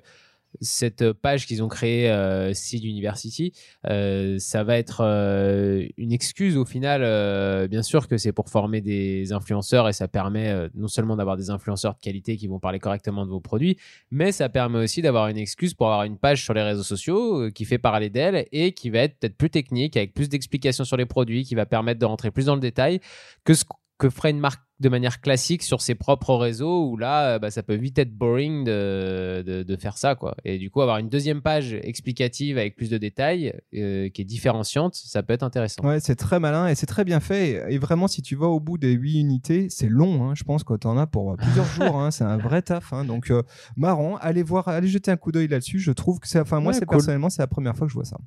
cette 0.62 1.13
page 1.13 1.46
qu'ils 1.48 1.63
ont 1.63 1.68
créée, 1.68 2.10
euh, 2.10 2.53
Seed 2.53 2.84
University, 2.84 3.53
euh, 3.88 4.38
ça 4.39 4.63
va 4.63 4.77
être 4.77 5.01
euh, 5.03 5.88
une 5.98 6.12
excuse 6.12 6.58
au 6.58 6.65
final. 6.65 7.01
euh, 7.03 7.68
bien 7.68 7.84
sûr 7.84 8.08
que 8.08 8.18
c'est 8.18 8.32
pour 8.32 8.50
former 8.50 8.82
des 8.82 9.32
influenceurs 9.32 9.88
et 9.88 9.94
ça 9.94 10.08
permet 10.08 10.53
non 10.75 10.88
seulement 10.88 11.15
d'avoir 11.15 11.38
des 11.38 11.50
influenceurs 11.50 11.94
de 11.94 12.00
qualité 12.00 12.38
qui 12.38 12.48
vont 12.48 12.60
parler 12.60 12.79
correctement 12.79 13.25
de 13.25 13.32
vos 13.32 13.39
produits, 13.39 13.77
mais 14.12 14.32
ça 14.32 14.50
permet 14.50 14.79
aussi 14.79 15.01
d'avoir 15.01 15.27
une 15.27 15.38
excuse 15.38 15.74
pour 15.74 15.88
avoir 15.88 16.03
une 16.03 16.18
page 16.18 16.44
sur 16.44 16.53
les 16.53 16.63
réseaux 16.63 16.84
sociaux 16.84 17.51
qui 17.51 17.65
fait 17.65 17.77
parler 17.77 18.10
d'elle 18.10 18.46
et 18.51 18.72
qui 18.74 18.89
va 18.89 19.00
être 19.00 19.20
peut-être 19.20 19.38
plus 19.38 19.50
technique, 19.50 19.98
avec 19.98 20.13
plus 20.13 20.29
d'explications 20.29 20.84
sur 20.84 20.98
les 20.98 21.06
produits, 21.06 21.44
qui 21.44 21.56
va 21.56 21.65
permettre 21.65 22.00
de 22.00 22.06
rentrer 22.06 22.32
plus 22.32 22.46
dans 22.46 22.56
le 22.56 22.62
détail 22.62 23.00
que 23.44 23.53
ce 23.53 23.63
que 24.00 24.10
ferait 24.10 24.32
une 24.32 24.39
marque 24.39 24.62
de 24.79 24.88
manière 24.88 25.20
classique 25.20 25.62
sur 25.62 25.82
ses 25.82 25.94
propres 25.94 26.34
réseaux 26.36 26.86
où 26.89 26.96
là, 26.96 27.32
euh, 27.36 27.39
bah, 27.39 27.51
ça 27.51 27.63
peut 27.63 27.75
vite 27.75 28.00
être 28.00 28.13
boring 28.18 28.63
de, 28.63 29.44
de, 29.46 29.62
de 29.63 29.75
faire 29.75 29.98
ça. 29.98 30.15
Quoi. 30.15 30.38
Et 30.46 30.58
du 30.58 30.70
coup, 30.72 30.82
avoir 30.82 31.00
une 31.00 31.10
deuxième 31.10 31.41
page 31.41 31.74
explicative 31.74 32.58
avec 32.58 32.77
plus 32.77 32.89
de 32.89 32.98
détails 32.98 33.53
euh, 33.75 34.08
qui 34.08 34.22
est 34.22 34.25
différenciante, 34.25 34.96
ça 34.96 35.22
peut 35.22 35.34
être 35.34 35.44
intéressant. 35.44 35.84
Ouais, 35.86 36.00
c'est 36.00 36.15
très 36.15 36.39
malin 36.39 36.68
et 36.70 36.75
c'est 36.75 36.86
très 36.86 37.03
bien 37.03 37.20
fait. 37.20 37.62
Et 37.70 37.77
vraiment, 37.77 38.08
si 38.08 38.22
tu 38.22 38.38
vas 38.38 38.48
au 38.48 38.62
bout 38.62 38.77
des 38.77 38.94
8 38.94 39.20
unités, 39.20 39.68
c'est 39.70 39.89
long, 39.89 40.29
hein, 40.29 40.34
je 40.34 40.46
pense, 40.46 40.63
que 40.63 40.75
tu 40.77 40.88
en 40.88 40.98
as 40.98 41.06
pour 41.08 41.36
plusieurs 41.36 41.65
jours. 41.74 41.98
hein, 42.00 42.10
c'est 42.12 42.24
un 42.24 42.38
vrai 42.38 42.62
taf. 42.62 42.94
hein. 42.94 43.03
donc, 43.03 43.32
euh, 43.32 43.44
marrant. 43.75 44.15
Allez 44.22 44.44
voir, 44.44 44.70
allez 44.70 44.88
jeter 44.88 45.12
un 45.12 45.18
coup 45.18 45.34
d'œil 45.34 45.50
là-dessus. 45.50 45.79
Je 45.79 45.91
trouve 45.91 46.20
que 46.22 46.27
c'est, 46.29 46.39
enfin, 46.39 46.62
moi, 46.62 46.72
Ouais, 46.72 46.79
c'est 46.79 46.86
cool. 46.86 46.96
personnellement, 47.00 47.29
c'est 47.29 47.41
la 47.41 47.48
première 47.48 47.75
fois 47.75 47.86
que 47.86 47.91
je 47.91 47.96
vois 47.96 48.06
ça. 48.06 48.18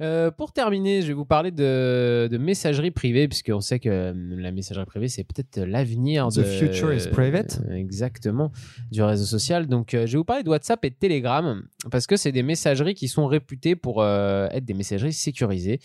Euh, 0.00 0.30
pour 0.30 0.52
terminer, 0.52 1.02
je 1.02 1.08
vais 1.08 1.12
vous 1.12 1.26
parler 1.26 1.50
de, 1.50 2.28
de 2.30 2.38
messagerie 2.38 2.90
privée, 2.90 3.28
puisqu'on 3.28 3.60
sait 3.60 3.78
que 3.78 3.88
euh, 3.88 4.12
la 4.14 4.50
messagerie 4.50 4.86
privée, 4.86 5.08
c'est 5.08 5.24
peut-être 5.24 5.60
l'avenir 5.60 6.28
The 6.28 6.42
future 6.42 6.92
is 6.92 7.08
private. 7.08 7.60
exactement, 7.70 8.50
du 8.90 9.02
réseau 9.02 9.26
social. 9.26 9.66
Donc, 9.66 9.92
euh, 9.92 10.06
je 10.06 10.12
vais 10.12 10.18
vous 10.18 10.24
parler 10.24 10.42
de 10.42 10.48
WhatsApp 10.48 10.84
et 10.84 10.90
de 10.90 10.94
Telegram, 10.94 11.62
parce 11.90 12.06
que 12.06 12.16
c'est 12.16 12.32
des 12.32 12.42
messageries 12.42 12.94
qui 12.94 13.08
sont 13.08 13.26
réputées 13.26 13.76
pour 13.76 14.02
euh, 14.02 14.48
être 14.50 14.64
des 14.64 14.74
messageries 14.74 15.12
sécurisées. 15.12 15.80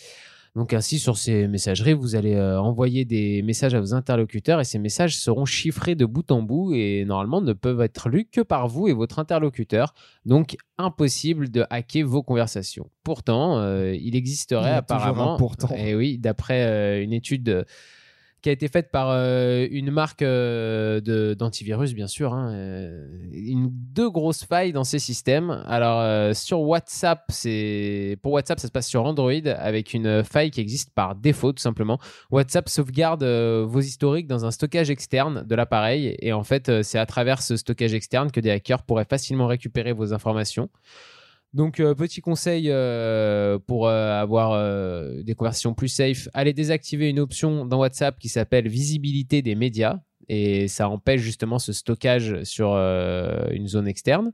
Donc 0.56 0.74
ainsi, 0.74 1.00
sur 1.00 1.18
ces 1.18 1.48
messageries, 1.48 1.94
vous 1.94 2.16
allez 2.16 2.36
euh, 2.36 2.60
envoyer 2.60 3.04
des 3.04 3.42
messages 3.42 3.74
à 3.76 3.80
vos 3.82 3.94
interlocuteurs 3.94 4.62
et 4.62 4.64
ces 4.64 4.80
messages 4.80 5.18
seront 5.18 5.44
chiffrés 5.44 5.96
de 5.96 6.06
bout 6.06 6.32
en 6.32 6.42
bout 6.42 6.74
et 6.74 7.04
normalement 7.04 7.42
ne 7.42 7.52
peuvent 7.52 7.82
être 7.82 8.08
lus 8.08 8.26
que 8.32 8.40
par 8.40 8.70
vous 8.70 8.88
et 8.88 8.94
votre 8.94 9.20
interlocuteur. 9.20 9.94
Donc 10.26 10.56
impossible 10.78 11.50
de 11.50 11.66
hacker 11.70 12.06
vos 12.06 12.24
conversations. 12.24 12.90
Pourtant, 13.04 13.60
euh, 13.60 13.94
il 13.94 14.16
Il 14.16 14.16
existerait 14.16 14.82
toujours 14.82 15.08
apparemment, 15.08 15.38
et 15.76 15.94
oui, 15.94 16.18
d'après 16.18 16.66
euh, 16.66 17.04
une 17.04 17.12
étude 17.12 17.66
qui 18.46 18.50
a 18.50 18.52
été 18.52 18.68
faite 18.68 18.92
par 18.92 19.08
euh, 19.10 19.66
une 19.72 19.90
marque 19.90 20.22
euh, 20.22 21.34
d'antivirus, 21.34 21.96
bien 21.96 22.06
sûr, 22.06 22.32
hein, 22.36 22.54
euh, 22.54 23.08
une, 23.34 23.70
deux 23.72 24.12
grosses 24.12 24.46
failles 24.46 24.72
dans 24.72 24.84
ces 24.84 25.00
systèmes. 25.00 25.64
Alors, 25.66 26.36
sur 26.36 26.62
WhatsApp, 26.62 27.26
pour 28.22 28.34
WhatsApp, 28.34 28.60
ça 28.60 28.68
se 28.68 28.72
passe 28.72 28.88
sur 28.88 29.04
Android 29.04 29.32
avec 29.58 29.96
une 29.96 30.24
faille 30.24 30.52
qui 30.52 30.62
existe 30.62 30.92
par 30.94 31.16
défaut, 31.16 31.54
tout 31.54 31.62
simplement. 31.62 31.98
WhatsApp 32.30 32.70
sauvegarde 32.70 33.24
vos 33.24 33.80
historiques 33.80 34.28
dans 34.28 34.46
un 34.46 34.52
stockage 34.52 34.92
externe 34.92 35.44
de 35.44 35.56
l'appareil 35.56 36.16
et 36.20 36.32
en 36.32 36.44
fait, 36.44 36.84
c'est 36.84 37.00
à 37.00 37.08
travers 37.08 37.42
ce 37.42 37.58
stockage 37.58 37.96
externe 37.96 38.30
que 38.30 38.40
des 38.40 38.52
hackers 38.52 38.84
pourraient 38.84 39.08
facilement 39.10 39.48
récupérer 39.48 39.92
vos 39.92 40.14
informations. 40.14 40.70
Donc, 41.56 41.80
euh, 41.80 41.96
petit 41.96 42.20
conseil 42.20 42.66
euh, 42.68 43.58
pour 43.66 43.88
euh, 43.88 44.12
avoir 44.12 44.62
des 45.24 45.36
conversations 45.36 45.74
plus 45.74 45.88
safe, 45.88 46.28
allez 46.34 46.52
désactiver 46.52 47.10
une 47.10 47.20
option 47.20 47.66
dans 47.66 47.80
WhatsApp 47.80 48.20
qui 48.20 48.28
s'appelle 48.28 48.68
visibilité 48.68 49.42
des 49.42 49.56
médias 49.56 50.02
et 50.28 50.68
ça 50.68 50.90
empêche 50.90 51.22
justement 51.22 51.58
ce 51.58 51.72
stockage 51.72 52.44
sur 52.44 52.74
une 52.74 53.68
zone 53.68 53.88
externe. 53.88 54.34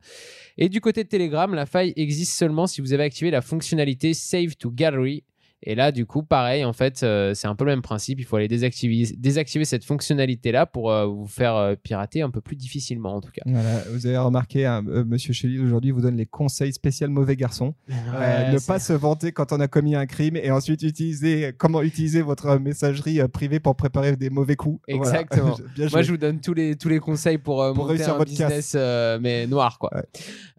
Et 0.57 0.67
du 0.67 0.81
côté 0.81 1.03
de 1.03 1.09
Telegram, 1.09 1.53
la 1.53 1.67
faille 1.67 1.93
existe 1.95 2.35
seulement 2.35 2.65
si 2.65 2.81
vous 2.81 2.91
avez 2.91 3.03
activé 3.03 3.29
la 3.29 3.41
fonctionnalité 3.41 4.15
Save 4.15 4.55
to 4.55 4.71
Gallery. 4.71 5.23
Et 5.63 5.75
là, 5.75 5.91
du 5.91 6.05
coup, 6.05 6.23
pareil, 6.23 6.65
en 6.65 6.73
fait, 6.73 7.03
euh, 7.03 7.33
c'est 7.35 7.47
un 7.47 7.55
peu 7.55 7.65
le 7.65 7.71
même 7.71 7.81
principe. 7.83 8.19
Il 8.19 8.25
faut 8.25 8.35
aller 8.35 8.47
désactiver, 8.47 9.07
désactiver 9.17 9.63
cette 9.65 9.85
fonctionnalité-là 9.85 10.65
pour 10.65 10.91
euh, 10.91 11.05
vous 11.05 11.27
faire 11.27 11.55
euh, 11.55 11.75
pirater 11.75 12.21
un 12.23 12.31
peu 12.31 12.41
plus 12.41 12.55
difficilement, 12.55 13.15
en 13.15 13.21
tout 13.21 13.31
cas. 13.31 13.43
Voilà, 13.45 13.83
vous 13.91 14.07
avez 14.07 14.17
remarqué, 14.17 14.65
hein, 14.65 14.83
euh, 14.87 15.03
Monsieur 15.05 15.33
Shelley 15.33 15.59
aujourd'hui 15.59 15.91
vous 15.91 16.01
donne 16.01 16.17
les 16.17 16.25
conseils 16.25 16.73
spécial 16.73 17.09
mauvais 17.09 17.35
garçon. 17.35 17.75
Euh, 17.89 17.93
Ouais, 18.11 18.51
ne 18.53 18.59
pas 18.59 18.79
se 18.79 18.93
vanter 18.93 19.31
quand 19.31 19.51
on 19.51 19.59
a 19.59 19.67
commis 19.67 19.95
un 19.95 20.05
crime 20.05 20.35
et 20.35 20.51
ensuite 20.51 20.81
utiliser 20.83 21.53
comment 21.57 21.81
utiliser 21.81 22.21
votre 22.21 22.57
messagerie 22.57 23.21
euh, 23.21 23.27
privée 23.27 23.59
pour 23.59 23.75
préparer 23.75 24.15
des 24.15 24.29
mauvais 24.29 24.55
coups. 24.55 24.81
Voilà. 24.87 25.21
Exactement. 25.21 25.57
Moi, 25.91 26.01
je 26.01 26.11
vous 26.11 26.17
donne 26.17 26.39
tous 26.41 26.53
les, 26.53 26.75
tous 26.75 26.89
les 26.89 26.99
conseils 26.99 27.37
pour, 27.37 27.61
euh, 27.61 27.73
Pour 27.73 27.83
monter 27.83 27.97
réussir 27.97 28.15
un 28.15 28.17
votre 28.17 28.29
business, 28.29 28.73
euh, 28.75 29.19
mais 29.21 29.47
noir, 29.47 29.77
quoi. 29.79 29.91
Ouais. 29.95 30.03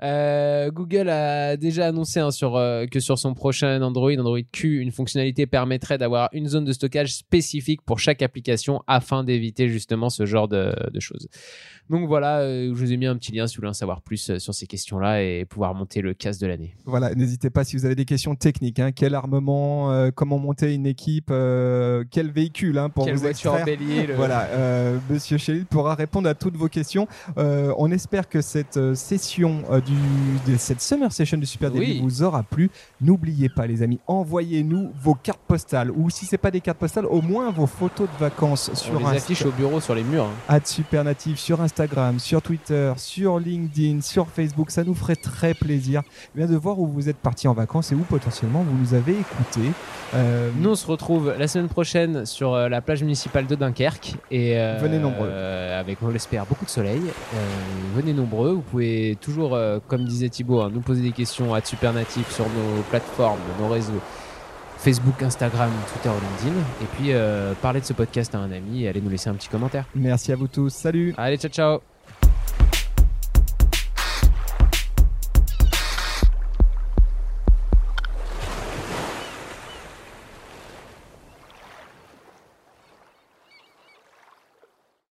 Euh, 0.03 0.71
Google 0.71 1.09
a 1.09 1.57
déjà 1.57 1.87
annoncé 1.89 2.21
hein, 2.21 2.31
sur, 2.31 2.57
euh, 2.57 2.87
que 2.87 3.01
sur 3.01 3.19
son 3.19 3.35
prochain 3.35 3.81
Android, 3.83 4.13
Android 4.13 4.39
Q, 4.53 4.81
une 4.81 4.92
fonctionnalité 4.93 5.47
permettrait 5.47 5.99
d'avoir 5.99 6.29
une 6.33 6.47
zone 6.49 6.65
de 6.65 6.73
stockage 6.73 7.15
spécifique 7.15 7.83
pour 7.83 7.99
chaque 7.99 8.23
application 8.23 8.83
afin 8.87 9.25
d'éviter 9.25 9.69
justement 9.69 10.11
ce 10.11 10.27
genre 10.27 10.49
de, 10.49 10.75
de 10.93 11.01
choses. 11.01 11.29
Donc 11.91 12.07
voilà, 12.07 12.39
euh, 12.41 12.69
je 12.69 12.79
vous 12.79 12.93
ai 12.93 12.97
mis 12.97 13.07
un 13.07 13.17
petit 13.17 13.33
lien 13.33 13.47
si 13.47 13.57
vous 13.57 13.61
voulez 13.61 13.71
en 13.71 13.75
savoir 13.75 14.01
plus 14.03 14.31
euh, 14.31 14.39
sur 14.39 14.55
ces 14.55 14.67
questions-là 14.67 15.23
et 15.23 15.45
pouvoir 15.45 15.75
monter 15.75 16.01
le 16.01 16.15
casse 16.15 16.39
de 16.39 16.47
l'année. 16.47 16.75
Voilà, 16.85 17.15
n'hésitez 17.15 17.51
pas 17.51 17.65
si 17.65 17.77
vous 17.77 17.85
avez 17.85 17.97
des 17.97 18.05
questions 18.05 18.35
techniques. 18.37 18.79
hein, 18.79 18.93
quel 18.93 19.15
armement, 19.15 19.91
euh, 19.93 20.11
comment 20.15 20.39
monter 20.39 20.73
une 20.75 20.87
équipe, 20.87 21.29
euh, 21.31 22.05
quel 22.11 22.31
véhicule 22.31 22.79
hein, 22.79 22.89
pour 22.89 23.05
Quelle 23.05 23.17
vous 23.17 23.23
voiture 23.23 23.55
extraire. 23.57 23.67
bélier 23.79 24.07
le- 24.07 24.15
Voilà, 24.15 24.49
Monsieur 25.11 25.39
Shelley 25.39 25.65
pourra 25.69 25.95
répondre 25.95 26.29
à 26.29 26.35
toutes 26.35 26.57
vos 26.57 26.69
questions. 26.69 27.07
On 27.37 27.91
espère 27.91 28.29
que 28.29 28.41
cette 28.41 28.95
session 28.95 29.63
du, 29.85 30.53
de 30.53 30.57
cette 30.57 30.81
summer 30.81 31.13
session 31.13 31.37
du 31.39 31.47
Super 31.47 31.71
Daily 31.71 31.93
Oui. 31.95 32.01
vous 32.03 32.23
aura 32.23 32.43
plu. 32.43 32.71
N'oubliez 33.01 33.49
pas, 33.49 33.67
les 33.67 33.83
amis, 33.83 33.99
envoyez-nous 34.07 34.82
vos 35.01 35.15
cartes 35.15 35.41
postales 35.47 35.91
ou 35.91 36.11
si 36.11 36.27
c'est 36.27 36.39
pas 36.39 36.51
des 36.51 36.61
cartes 36.61 36.79
postales, 36.79 37.07
au 37.07 37.21
moins 37.23 37.51
vos 37.51 37.67
photos 37.67 38.09
de 38.09 38.19
vacances 38.25 38.71
On 38.73 38.77
sur 38.77 38.99
les 38.99 39.05
Insta- 39.05 39.17
affiche 39.17 39.45
au 39.47 39.51
bureau 39.51 39.81
sur 39.81 39.95
les 39.95 40.03
murs. 40.03 40.25
hein. 40.25 40.55
at 40.57 40.61
Supernative 40.65 41.39
sur 41.39 41.61
Instagram, 41.61 42.19
sur 42.19 42.43
Twitter, 42.43 42.93
sur 42.97 43.39
LinkedIn, 43.39 44.01
sur 44.01 44.29
Facebook. 44.29 44.71
Ça 44.71 44.85
nous 44.85 44.95
ferait 44.95 45.17
très 45.17 45.55
plaisir 45.55 46.03
eh 46.35 46.39
bien, 46.39 46.47
de 46.47 46.57
voir 46.57 46.79
où 46.79 46.87
vous 46.87 47.09
êtes 47.09 47.17
partis 47.19 47.49
en 47.49 47.55
vacances 47.55 47.93
et 47.93 47.95
où 47.95 48.01
potentiellement 48.03 48.63
vous 48.63 48.77
nous 48.79 48.95
avez 48.95 49.13
écoutés. 49.13 49.71
Euh, 50.15 50.51
Nous, 50.59 50.71
on 50.71 50.75
se 50.75 50.87
retrouve 50.87 51.35
la 51.39 51.49
semaine 51.49 51.69
prochaine 51.69 52.27
sur 52.27 52.55
euh, 52.55 52.69
la 52.69 52.81
plage 52.81 53.03
municipale 53.03 53.47
de 53.47 53.55
Dunkerque. 53.55 54.15
Et, 54.31 54.59
euh, 54.59 54.79
Venez 54.81 54.99
nombreux. 54.99 55.29
euh, 55.29 55.81
avec, 55.81 55.99
on 56.03 56.09
l'espère, 56.09 56.45
beaucoup 56.47 56.65
de 56.65 56.71
soleil. 56.71 57.01
Venez 57.95 58.13
nombreux. 58.13 58.53
Vous 58.53 58.61
pouvez 58.63 59.17
toujours, 59.21 59.59
comme 59.89 60.05
disait 60.05 60.29
Thibaut, 60.29 60.61
hein, 60.63 60.71
nous 60.73 60.81
poser 60.81 61.03
des 61.03 61.13
questions 61.13 61.55
à 61.55 61.61
Supernatif 61.63 62.31
sur 62.33 62.45
nos 62.47 62.83
plateformes, 62.91 63.39
nos 63.61 63.69
réseaux. 63.69 64.01
Facebook, 64.83 65.23
Instagram, 65.23 65.71
Twitter 65.93 66.09
ou 66.09 66.21
LinkedIn. 66.21 66.61
Et 66.83 66.87
puis, 66.97 67.13
euh, 67.13 67.55
parler 67.63 67.81
de 67.81 67.87
ce 67.87 67.93
podcast 67.93 68.35
à 68.35 68.39
un 68.39 68.51
ami 68.51 68.85
et 68.85 68.89
allez 68.89 69.01
nous 69.01 69.11
laisser 69.11 69.31
un 69.31 69.35
petit 69.35 69.49
commentaire. 69.49 69.85
Merci 69.95 70.33
à 70.33 70.37
vous 70.37 70.49
tous. 70.49 70.71
Salut 70.71 71.15
Allez, 71.17 71.39
ciao, 71.39 71.51
ciao 71.51 71.92